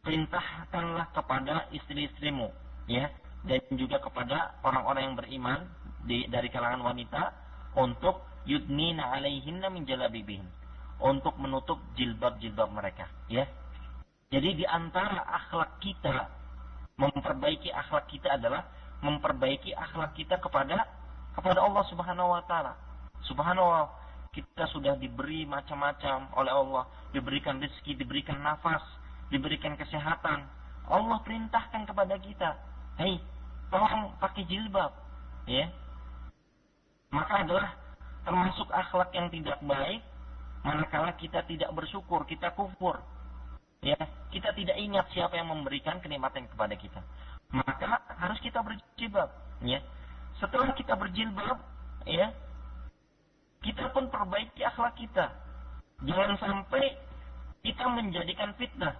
perintahkanlah 0.00 1.12
kepada 1.12 1.68
istri-istrimu 1.76 2.48
ya 2.88 3.12
dan 3.44 3.60
juga 3.76 4.00
kepada 4.00 4.56
orang-orang 4.64 5.12
yang 5.12 5.16
beriman 5.16 5.60
di, 6.04 6.24
dari 6.28 6.48
kalangan 6.48 6.80
wanita 6.92 7.32
untuk 7.76 8.24
yudnina 8.48 9.12
alaihinna 9.12 9.68
min 9.68 9.84
jalabibihin 9.84 10.48
untuk 11.00 11.36
menutup 11.36 11.80
jilbab-jilbab 11.96 12.68
mereka 12.72 13.08
ya 13.28 13.44
jadi 14.32 14.56
di 14.56 14.64
antara 14.64 15.20
akhlak 15.28 15.80
kita 15.84 16.32
memperbaiki 16.96 17.68
akhlak 17.72 18.08
kita 18.08 18.40
adalah 18.40 18.64
memperbaiki 19.04 19.76
akhlak 19.76 20.16
kita 20.16 20.40
kepada 20.40 20.88
kepada 21.36 21.60
Allah 21.60 21.84
Subhanahu 21.92 22.32
wa 22.32 22.42
taala 22.48 22.72
subhanallah 23.28 23.90
kita 24.30 24.64
sudah 24.70 24.94
diberi 24.96 25.42
macam-macam 25.44 26.30
oleh 26.38 26.52
Allah 26.54 26.84
diberikan 27.10 27.58
rezeki 27.58 27.98
diberikan 27.98 28.38
nafas 28.40 28.82
diberikan 29.30 29.78
kesehatan. 29.78 30.44
Allah 30.90 31.18
perintahkan 31.22 31.86
kepada 31.86 32.18
kita, 32.18 32.50
hei, 32.98 33.22
tolong 33.70 34.10
pakai 34.18 34.42
jilbab, 34.50 34.90
ya. 35.46 35.70
Maka 37.14 37.46
adalah 37.46 37.70
termasuk 38.26 38.66
akhlak 38.74 39.14
yang 39.14 39.30
tidak 39.30 39.58
baik 39.62 40.02
manakala 40.66 41.14
kita 41.16 41.46
tidak 41.46 41.70
bersyukur, 41.72 42.26
kita 42.26 42.52
kufur. 42.52 43.00
Ya, 43.80 43.96
kita 44.28 44.52
tidak 44.52 44.76
ingat 44.76 45.08
siapa 45.16 45.40
yang 45.40 45.48
memberikan 45.48 46.02
kenikmatan 46.04 46.44
kepada 46.52 46.76
kita. 46.76 47.00
Maka 47.48 47.96
harus 48.20 48.36
kita 48.44 48.60
berjilbab, 48.60 49.30
ya. 49.64 49.80
Setelah 50.36 50.76
kita 50.76 50.92
berjilbab, 51.00 51.56
ya, 52.04 52.28
kita 53.60 53.92
pun 53.92 54.08
perbaiki 54.08 54.64
akhlak 54.64 54.96
kita. 54.96 55.28
Jangan 56.00 56.36
sampai 56.40 56.96
kita 57.60 57.84
menjadikan 57.92 58.56
fitnah 58.56 58.96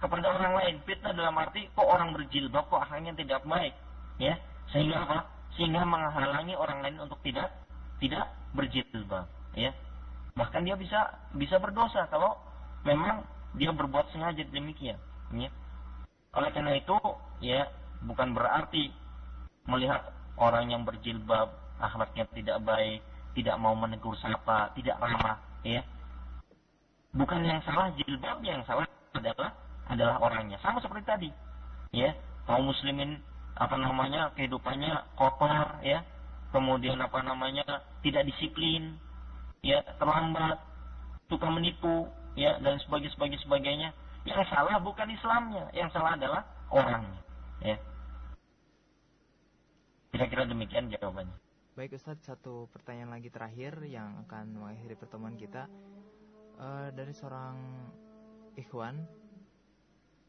kepada 0.00 0.32
orang 0.32 0.52
lain. 0.56 0.76
Fitnah 0.88 1.12
dalam 1.12 1.36
arti 1.36 1.68
kok 1.76 1.84
orang 1.84 2.16
berjilbab 2.16 2.64
kok 2.72 2.80
akhirnya 2.88 3.12
tidak 3.12 3.44
baik, 3.44 3.74
ya. 4.16 4.34
Sehingga 4.72 5.04
apa? 5.04 5.18
Sehingga 5.56 5.84
menghalangi 5.84 6.56
orang 6.56 6.80
lain 6.80 6.96
untuk 7.04 7.20
tidak 7.20 7.52
tidak 8.00 8.32
berjilbab, 8.56 9.28
ya. 9.52 9.76
Bahkan 10.32 10.64
dia 10.64 10.76
bisa 10.80 11.12
bisa 11.36 11.60
berdosa 11.60 12.08
kalau 12.08 12.32
memang 12.88 13.26
dia 13.60 13.68
berbuat 13.74 14.08
sengaja 14.12 14.40
demikian, 14.48 14.96
ya. 15.36 15.52
Oleh 16.32 16.48
karena 16.52 16.80
itu, 16.80 16.96
ya, 17.44 17.68
bukan 18.04 18.32
berarti 18.32 18.92
melihat 19.68 20.16
orang 20.40 20.72
yang 20.72 20.86
berjilbab 20.88 21.52
akhlaknya 21.82 22.24
tidak 22.32 22.58
baik, 22.62 23.00
tidak 23.36 23.56
mau 23.60 23.74
menegur 23.76 24.16
sapa, 24.20 24.72
tidak 24.78 24.96
ramah, 25.00 25.40
ya. 25.64 25.82
Bukan 27.16 27.40
yang 27.44 27.60
salah 27.64 27.90
jilbab, 27.96 28.38
yang 28.44 28.60
salah 28.68 28.84
adalah 29.16 29.50
adalah 29.88 30.16
orangnya. 30.20 30.60
Sama 30.60 30.78
seperti 30.84 31.04
tadi. 31.08 31.30
Ya, 31.90 32.12
kaum 32.44 32.68
muslimin 32.68 33.20
apa 33.56 33.74
namanya 33.80 34.30
kehidupannya 34.36 35.16
kotor 35.16 35.80
ya. 35.80 36.04
Kemudian 36.48 36.96
apa 37.00 37.20
namanya 37.20 37.84
tidak 38.00 38.24
disiplin, 38.24 38.96
ya, 39.60 39.84
terlambat, 40.00 40.56
suka 41.28 41.44
menipu, 41.52 42.08
ya, 42.40 42.56
dan 42.64 42.80
sebagainya 42.80 43.12
sebagainya 43.12 43.44
sebagainya. 43.44 43.88
Yang 44.24 44.48
salah 44.48 44.80
bukan 44.80 45.12
Islamnya, 45.12 45.68
yang 45.76 45.92
salah 45.92 46.16
adalah 46.16 46.44
orangnya, 46.72 47.20
ya. 47.60 47.76
Kira-kira 50.08 50.48
demikian 50.48 50.88
jawabannya. 50.88 51.36
Baik 51.78 51.94
Ustadz, 51.94 52.26
satu 52.26 52.66
pertanyaan 52.74 53.14
lagi 53.14 53.30
terakhir 53.30 53.78
yang 53.86 54.26
akan 54.26 54.50
mengakhiri 54.50 54.98
pertemuan 54.98 55.38
kita 55.38 55.70
uh, 56.58 56.90
dari 56.90 57.14
seorang 57.14 57.54
ikhwan 58.58 58.98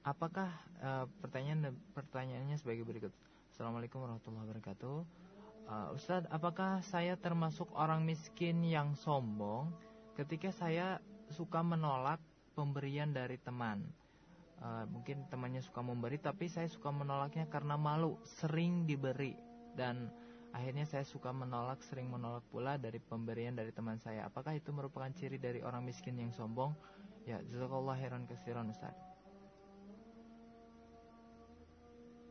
Apakah 0.05 0.53
uh, 0.77 1.09
pertanyaan 1.17 1.73
pertanyaannya 1.97 2.53
sebagai 2.53 2.85
berikut? 2.85 3.09
Assalamualaikum 3.49 3.97
warahmatullahi 3.97 4.45
wabarakatuh. 4.45 4.97
Uh, 5.65 5.97
Ustadz, 5.97 6.29
apakah 6.29 6.85
saya 6.85 7.17
termasuk 7.17 7.65
orang 7.73 8.05
miskin 8.05 8.61
yang 8.61 8.93
sombong 8.93 9.73
ketika 10.21 10.53
saya 10.53 11.01
suka 11.33 11.65
menolak 11.65 12.21
pemberian 12.53 13.09
dari 13.09 13.41
teman? 13.41 13.81
Uh, 14.61 14.85
mungkin 14.85 15.25
temannya 15.33 15.65
suka 15.65 15.81
memberi, 15.81 16.21
tapi 16.21 16.45
saya 16.45 16.69
suka 16.69 16.93
menolaknya 16.93 17.49
karena 17.49 17.73
malu, 17.73 18.21
sering 18.37 18.85
diberi 18.85 19.33
dan 19.73 20.13
akhirnya 20.55 20.85
saya 20.89 21.05
suka 21.05 21.29
menolak, 21.29 21.81
sering 21.85 22.09
menolak 22.09 22.43
pula 22.49 22.75
dari 22.75 22.97
pemberian 22.97 23.53
dari 23.53 23.69
teman 23.73 24.01
saya. 24.01 24.25
Apakah 24.25 24.57
itu 24.57 24.73
merupakan 24.73 25.09
ciri 25.13 25.37
dari 25.37 25.61
orang 25.61 25.85
miskin 25.85 26.17
yang 26.17 26.33
sombong? 26.33 26.73
Ya, 27.27 27.37
jazakallah 27.53 27.99
heran 27.99 28.25
kesiran 28.25 28.73
Ustadz. 28.73 29.09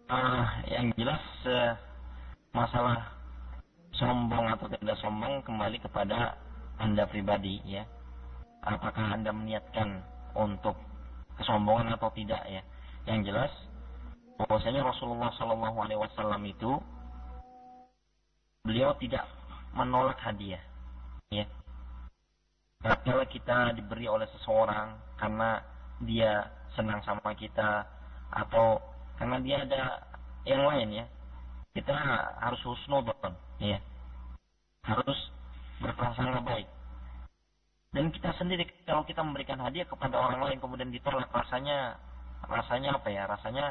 uh, 0.09 0.47
yang 0.69 0.91
jelas 0.97 1.23
uh, 1.47 1.73
masalah 2.57 3.13
sombong 3.95 4.49
atau 4.57 4.67
tidak 4.73 4.97
sombong 5.01 5.41
kembali 5.45 5.79
kepada 5.85 6.37
anda 6.81 7.05
pribadi 7.09 7.61
ya 7.65 7.85
apakah 8.65 9.15
anda 9.15 9.31
meniatkan 9.31 10.03
untuk 10.37 10.75
kesombongan 11.39 11.95
atau 11.95 12.11
tidak 12.17 12.41
ya 12.49 12.63
yang 13.07 13.25
jelas 13.25 13.51
bahwasanya 14.39 14.87
Rasulullah 14.87 15.33
Wasallam 15.35 16.43
itu 16.47 16.79
beliau 18.65 18.95
tidak 18.99 19.25
menolak 19.75 20.19
hadiah 20.23 20.63
ya. 21.31 21.45
Kalau 22.79 23.27
kita 23.27 23.75
diberi 23.75 24.07
oleh 24.07 24.27
seseorang 24.39 24.95
karena 25.19 25.63
dia 26.07 26.47
senang 26.79 27.03
sama 27.03 27.35
kita 27.35 27.83
atau 28.31 28.79
karena 29.19 29.43
dia 29.43 29.57
ada 29.67 29.83
yang 30.47 30.63
lain 30.63 31.03
ya 31.03 31.07
kita 31.75 31.95
harus 32.43 32.61
husnudon 32.67 33.35
ya. 33.63 33.79
Harus 34.87 35.19
berprasangka 35.83 36.41
baik. 36.43 36.69
Dan 37.95 38.13
kita 38.13 38.37
sendiri 38.37 38.69
kalau 38.85 39.03
kita 39.07 39.25
memberikan 39.25 39.59
hadiah 39.59 39.89
kepada 39.89 40.19
orang 40.19 40.45
lain 40.45 40.59
kemudian 40.61 40.93
ditolak 40.93 41.31
rasanya 41.31 41.99
rasanya 42.47 42.95
apa 42.95 43.09
ya? 43.11 43.27
Rasanya 43.27 43.67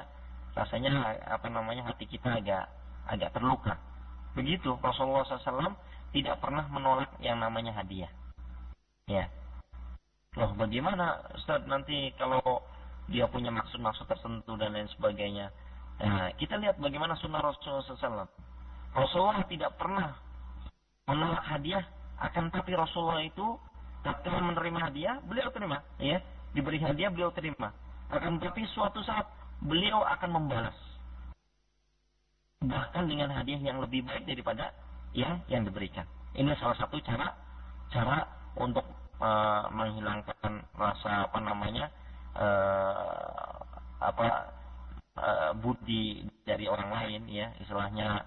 rasanya 0.56 0.91
apa 1.32 1.47
namanya? 1.47 1.88
Hati 1.88 2.08
kita 2.08 2.43
agak 2.43 2.67
agak 3.08 3.32
terluka 3.32 3.76
begitu 4.38 4.78
Rasulullah 4.78 5.26
SAW 5.26 5.73
tidak 6.13 6.38
pernah 6.38 6.69
menolak 6.69 7.10
yang 7.19 7.41
namanya 7.41 7.73
hadiah 7.73 8.10
ya 9.10 9.26
loh 10.38 10.54
bagaimana 10.54 11.34
Ustaz 11.34 11.65
nanti 11.65 12.13
kalau 12.21 12.62
dia 13.08 13.26
punya 13.32 13.52
maksud-maksud 13.56 14.06
tertentu 14.06 14.60
dan 14.60 14.76
lain 14.76 14.88
sebagainya. 15.00 15.47
Nah, 16.04 16.30
kita 16.36 16.60
lihat 16.60 16.78
bagaimana 16.78 17.15
sunnah 17.17 17.39
Rasulullah 17.39 17.88
SAW. 17.88 18.28
Rasulullah 18.93 19.41
tidak 19.47 19.71
pernah 19.80 20.12
menolak 21.08 21.43
hadiah, 21.47 21.84
akan 22.19 22.52
tapi 22.52 22.76
Rasulullah 22.76 23.23
itu 23.23 23.56
ketika 24.04 24.39
menerima 24.43 24.80
hadiah, 24.91 25.15
beliau 25.23 25.47
terima, 25.56 25.80
ya, 25.97 26.19
diberi 26.52 26.78
hadiah 26.84 27.10
beliau 27.10 27.32
terima. 27.32 27.71
Akan 28.12 28.39
tapi 28.43 28.67
suatu 28.76 29.00
saat 29.04 29.28
beliau 29.63 30.04
akan 30.04 30.30
membalas, 30.43 30.76
bahkan 32.63 33.05
dengan 33.05 33.29
hadiah 33.29 33.61
yang 33.61 33.77
lebih 33.77 34.01
baik 34.01 34.25
daripada 34.25 34.73
yang 35.13 35.37
yang 35.45 35.61
diberikan. 35.61 36.05
Ini 36.33 36.57
salah 36.57 36.77
satu 36.77 36.97
cara 37.05 37.33
cara 37.93 38.25
untuk 38.57 38.85
uh, 39.21 39.69
menghilangkan 39.69 40.65
rasa 40.73 41.29
apa 41.29 41.39
namanya 41.41 41.85
uh, 42.33 43.61
apa 44.01 44.27
uh, 45.17 45.51
budi 45.57 46.25
dari 46.45 46.65
orang 46.65 46.89
lain 46.93 47.21
ya 47.29 47.53
istilahnya 47.61 48.25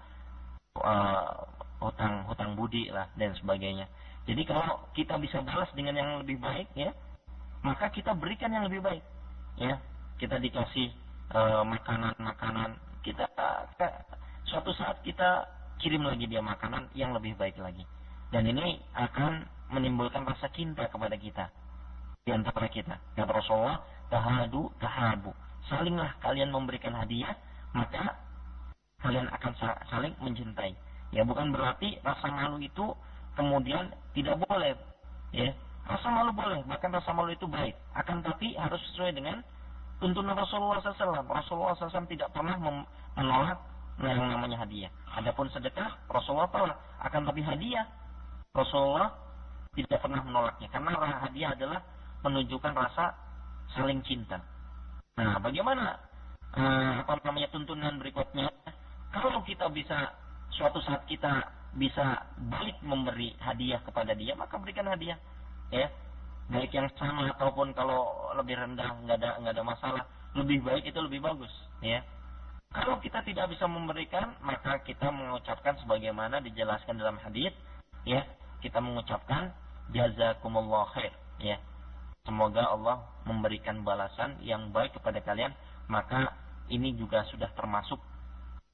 uh, 0.79 1.43
hutang 1.83 2.23
hutang 2.27 2.55
budi 2.55 2.87
lah 2.87 3.11
dan 3.19 3.35
sebagainya. 3.35 3.87
Jadi 4.29 4.45
kalau 4.45 4.85
kita 4.93 5.17
bisa 5.17 5.41
balas 5.41 5.67
dengan 5.73 5.97
yang 5.97 6.09
lebih 6.21 6.37
baik 6.37 6.69
ya, 6.77 6.93
maka 7.65 7.89
kita 7.89 8.13
berikan 8.13 8.53
yang 8.53 8.69
lebih 8.69 8.79
baik. 8.85 9.01
Ya, 9.57 9.81
kita 10.21 10.37
dikasih 10.37 10.93
makanan-makanan, 11.65 12.69
uh, 12.77 12.90
kita 13.01 13.27
suatu 14.49 14.71
saat 14.77 15.01
kita 15.01 15.49
kirim 15.81 16.05
lagi 16.05 16.29
dia 16.29 16.41
makanan 16.41 16.89
yang 16.93 17.13
lebih 17.17 17.33
baik 17.37 17.57
lagi. 17.57 17.85
Dan 18.31 18.47
ini 18.47 18.79
akan 18.95 19.43
menimbulkan 19.75 20.23
rasa 20.23 20.47
cinta 20.55 20.87
kepada 20.87 21.17
kita 21.17 21.51
di 22.23 22.31
antara 22.31 22.69
kita. 22.69 22.95
Kata 23.17 23.31
Rasulullah, 23.33 23.81
tahadu 24.07 24.69
tahabu. 24.77 25.33
Salinglah 25.67 26.15
kalian 26.21 26.53
memberikan 26.53 26.93
hadiah, 26.95 27.33
maka 27.73 28.17
kalian 29.01 29.27
akan 29.33 29.51
saling 29.89 30.13
mencintai. 30.21 30.77
Ya 31.11 31.27
bukan 31.27 31.51
berarti 31.51 31.99
rasa 32.05 32.29
malu 32.31 32.61
itu 32.61 32.95
kemudian 33.35 33.91
tidak 34.15 34.39
boleh. 34.47 34.77
Ya, 35.31 35.51
rasa 35.87 36.07
malu 36.11 36.31
boleh, 36.35 36.63
bahkan 36.67 36.91
rasa 36.91 37.11
malu 37.11 37.31
itu 37.35 37.47
baik. 37.47 37.75
Akan 37.95 38.23
tapi 38.23 38.55
harus 38.55 38.79
sesuai 38.91 39.15
dengan 39.15 39.43
tuntunan 40.01 40.33
Rasulullah 40.33 40.81
SAW. 40.81 41.29
Rasulullah 41.29 41.77
SAW 41.77 42.09
tidak 42.09 42.33
pernah 42.33 42.57
menolak 43.15 43.59
yang 44.01 44.17
namanya 44.17 44.65
hadiah. 44.65 44.89
Adapun 45.13 45.45
sedekah, 45.53 45.93
Rasulullah 46.09 46.49
tahu 46.49 46.65
akan 47.05 47.21
tapi 47.29 47.41
hadiah 47.45 47.85
Rasulullah 48.51 49.13
tidak 49.77 50.01
pernah 50.03 50.25
menolaknya 50.25 50.67
karena 50.73 50.91
hadiah 51.23 51.55
adalah 51.55 51.79
menunjukkan 52.25 52.73
rasa 52.73 53.15
saling 53.77 54.01
cinta. 54.03 54.41
Nah, 55.15 55.37
bagaimana 55.39 55.95
uh, 56.57 56.91
apa 57.05 57.21
namanya 57.23 57.47
tuntunan 57.53 57.95
berikutnya? 58.01 58.49
Kalau 59.11 59.43
kita 59.45 59.69
bisa 59.71 60.11
suatu 60.51 60.79
saat 60.83 61.05
kita 61.07 61.45
bisa 61.75 62.27
balik 62.51 62.75
memberi 62.83 63.31
hadiah 63.39 63.79
kepada 63.83 64.11
dia, 64.11 64.35
maka 64.35 64.59
berikan 64.59 64.87
hadiah, 64.91 65.15
ya. 65.71 65.87
Baik 66.51 66.71
yang 66.75 66.91
sama 66.99 67.31
ataupun 67.31 67.71
kalau 67.71 68.31
lebih 68.35 68.59
rendah 68.59 68.91
nggak 69.07 69.17
ada 69.23 69.39
nggak 69.39 69.53
ada 69.55 69.63
masalah, 69.63 70.03
lebih 70.35 70.59
baik 70.61 70.83
itu 70.91 70.99
lebih 70.99 71.23
bagus, 71.23 71.51
ya. 71.79 72.03
Kalau 72.71 72.99
kita 73.03 73.23
tidak 73.23 73.51
bisa 73.51 73.67
memberikan, 73.67 74.35
maka 74.43 74.79
kita 74.83 75.11
mengucapkan 75.11 75.75
sebagaimana 75.83 76.39
dijelaskan 76.43 76.99
dalam 76.99 77.19
hadis, 77.19 77.51
ya, 78.03 78.23
kita 78.63 78.79
mengucapkan 78.79 79.51
jazakumullah 79.95 80.91
khair, 80.91 81.11
ya. 81.39 81.55
Semoga 82.27 82.67
Allah 82.67 83.01
memberikan 83.25 83.81
balasan 83.81 84.37
yang 84.43 84.69
baik 84.75 84.93
kepada 84.99 85.23
kalian, 85.23 85.55
maka 85.87 86.35
ini 86.71 86.95
juga 86.95 87.25
sudah 87.27 87.49
termasuk 87.57 87.99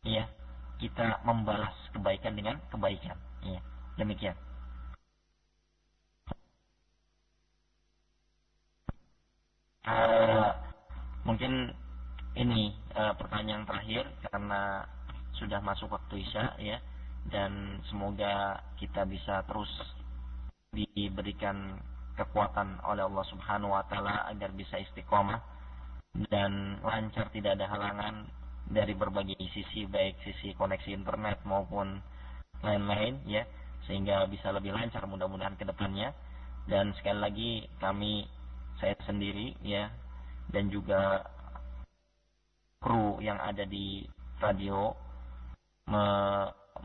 ya 0.06 0.30
kita 0.78 1.26
membalas 1.26 1.74
kebaikan 1.96 2.38
dengan 2.38 2.62
kebaikan. 2.70 3.18
Ya, 3.42 3.60
demikian. 3.98 4.38
Uh, 9.88 10.52
mungkin 11.24 11.72
ini 12.36 12.76
uh, 12.92 13.16
pertanyaan 13.16 13.64
terakhir 13.64 14.04
karena 14.28 14.84
sudah 15.40 15.64
masuk 15.64 15.88
waktu 15.88 16.28
isya 16.28 16.60
ya. 16.60 16.78
Dan 17.28 17.80
semoga 17.88 18.60
kita 18.80 19.08
bisa 19.08 19.44
terus 19.48 19.72
diberikan 20.76 21.80
kekuatan 22.20 22.84
oleh 22.84 23.08
Allah 23.08 23.26
Subhanahu 23.32 23.72
wa 23.72 23.84
taala 23.88 24.28
agar 24.28 24.52
bisa 24.56 24.80
istiqomah 24.80 25.40
dan 26.28 26.82
lancar 26.82 27.30
tidak 27.30 27.60
ada 27.60 27.70
halangan 27.70 28.28
dari 28.68 28.92
berbagai 28.92 29.38
sisi 29.54 29.88
baik 29.88 30.20
sisi 30.24 30.52
koneksi 30.58 30.92
internet 30.92 31.40
maupun 31.48 32.04
lain-lain 32.66 33.22
ya 33.30 33.48
sehingga 33.88 34.28
bisa 34.28 34.52
lebih 34.52 34.76
lancar 34.76 35.08
mudah-mudahan 35.08 35.56
ke 35.56 35.64
depannya. 35.64 36.12
Dan 36.68 36.92
sekali 37.00 37.20
lagi 37.24 37.52
kami 37.80 38.28
saya 38.78 38.96
sendiri 39.06 39.58
ya 39.66 39.90
dan 40.54 40.70
juga 40.72 41.26
kru 42.80 43.20
yang 43.20 43.42
ada 43.42 43.66
di 43.66 44.06
radio 44.38 44.94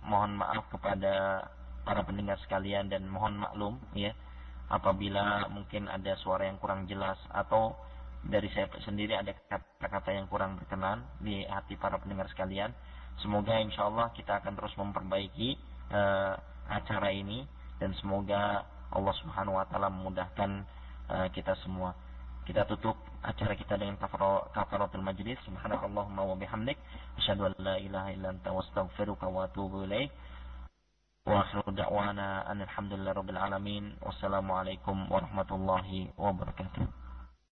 mohon 0.02 0.32
maaf 0.40 0.66
kepada 0.72 1.46
para 1.82 2.00
pendengar 2.06 2.38
sekalian 2.46 2.88
dan 2.88 3.04
mohon 3.06 3.36
maklum 3.36 3.76
ya 3.92 4.14
apabila 4.72 5.46
mungkin 5.52 5.90
ada 5.90 6.16
suara 6.24 6.48
yang 6.48 6.56
kurang 6.56 6.88
jelas 6.88 7.20
atau 7.28 7.76
dari 8.22 8.46
saya 8.54 8.70
sendiri 8.86 9.18
ada 9.18 9.34
kata-kata 9.50 10.14
yang 10.14 10.30
kurang 10.30 10.54
berkenan 10.54 11.02
di 11.18 11.42
hati 11.42 11.74
para 11.74 11.98
pendengar 11.98 12.30
sekalian. 12.30 12.70
Semoga 13.18 13.58
insya 13.58 13.90
Allah 13.90 14.14
kita 14.14 14.38
akan 14.40 14.54
terus 14.54 14.72
memperbaiki 14.78 15.58
uh, 15.90 16.38
acara 16.70 17.10
ini 17.10 17.44
dan 17.82 17.92
semoga 17.98 18.62
Allah 18.94 19.14
Subhanahu 19.20 19.58
Wa 19.58 19.66
Taala 19.68 19.90
memudahkan 19.90 20.50
Eh, 21.12 21.28
kita 21.36 21.52
semua. 21.60 21.92
Kita 22.48 22.64
tutup 22.64 22.96
acara 23.20 23.52
kita 23.52 23.76
dengan 23.76 24.00
kafaratul 24.00 25.04
majlis. 25.04 25.36
Subhanakallahumma 25.44 26.24
wa 26.24 26.34
bihamdik. 26.40 26.80
Asyadu 27.20 27.52
an 27.52 27.54
la 27.60 27.76
ilaha 27.76 28.08
illa 28.16 28.32
anta 28.32 28.48
wa 28.48 28.64
astaghfiruka 28.64 29.28
wa 29.28 29.44
atubu 29.44 29.84
ilaih. 29.84 30.08
Wa 31.28 31.44
akhiru 31.44 31.68
da'wana 31.76 32.48
anilhamdulillahi 32.48 33.14
rabbil 33.14 33.38
alamin. 33.38 33.84
Wassalamualaikum 34.00 35.06
warahmatullahi 35.12 36.16
wabarakatuh. 36.16 37.01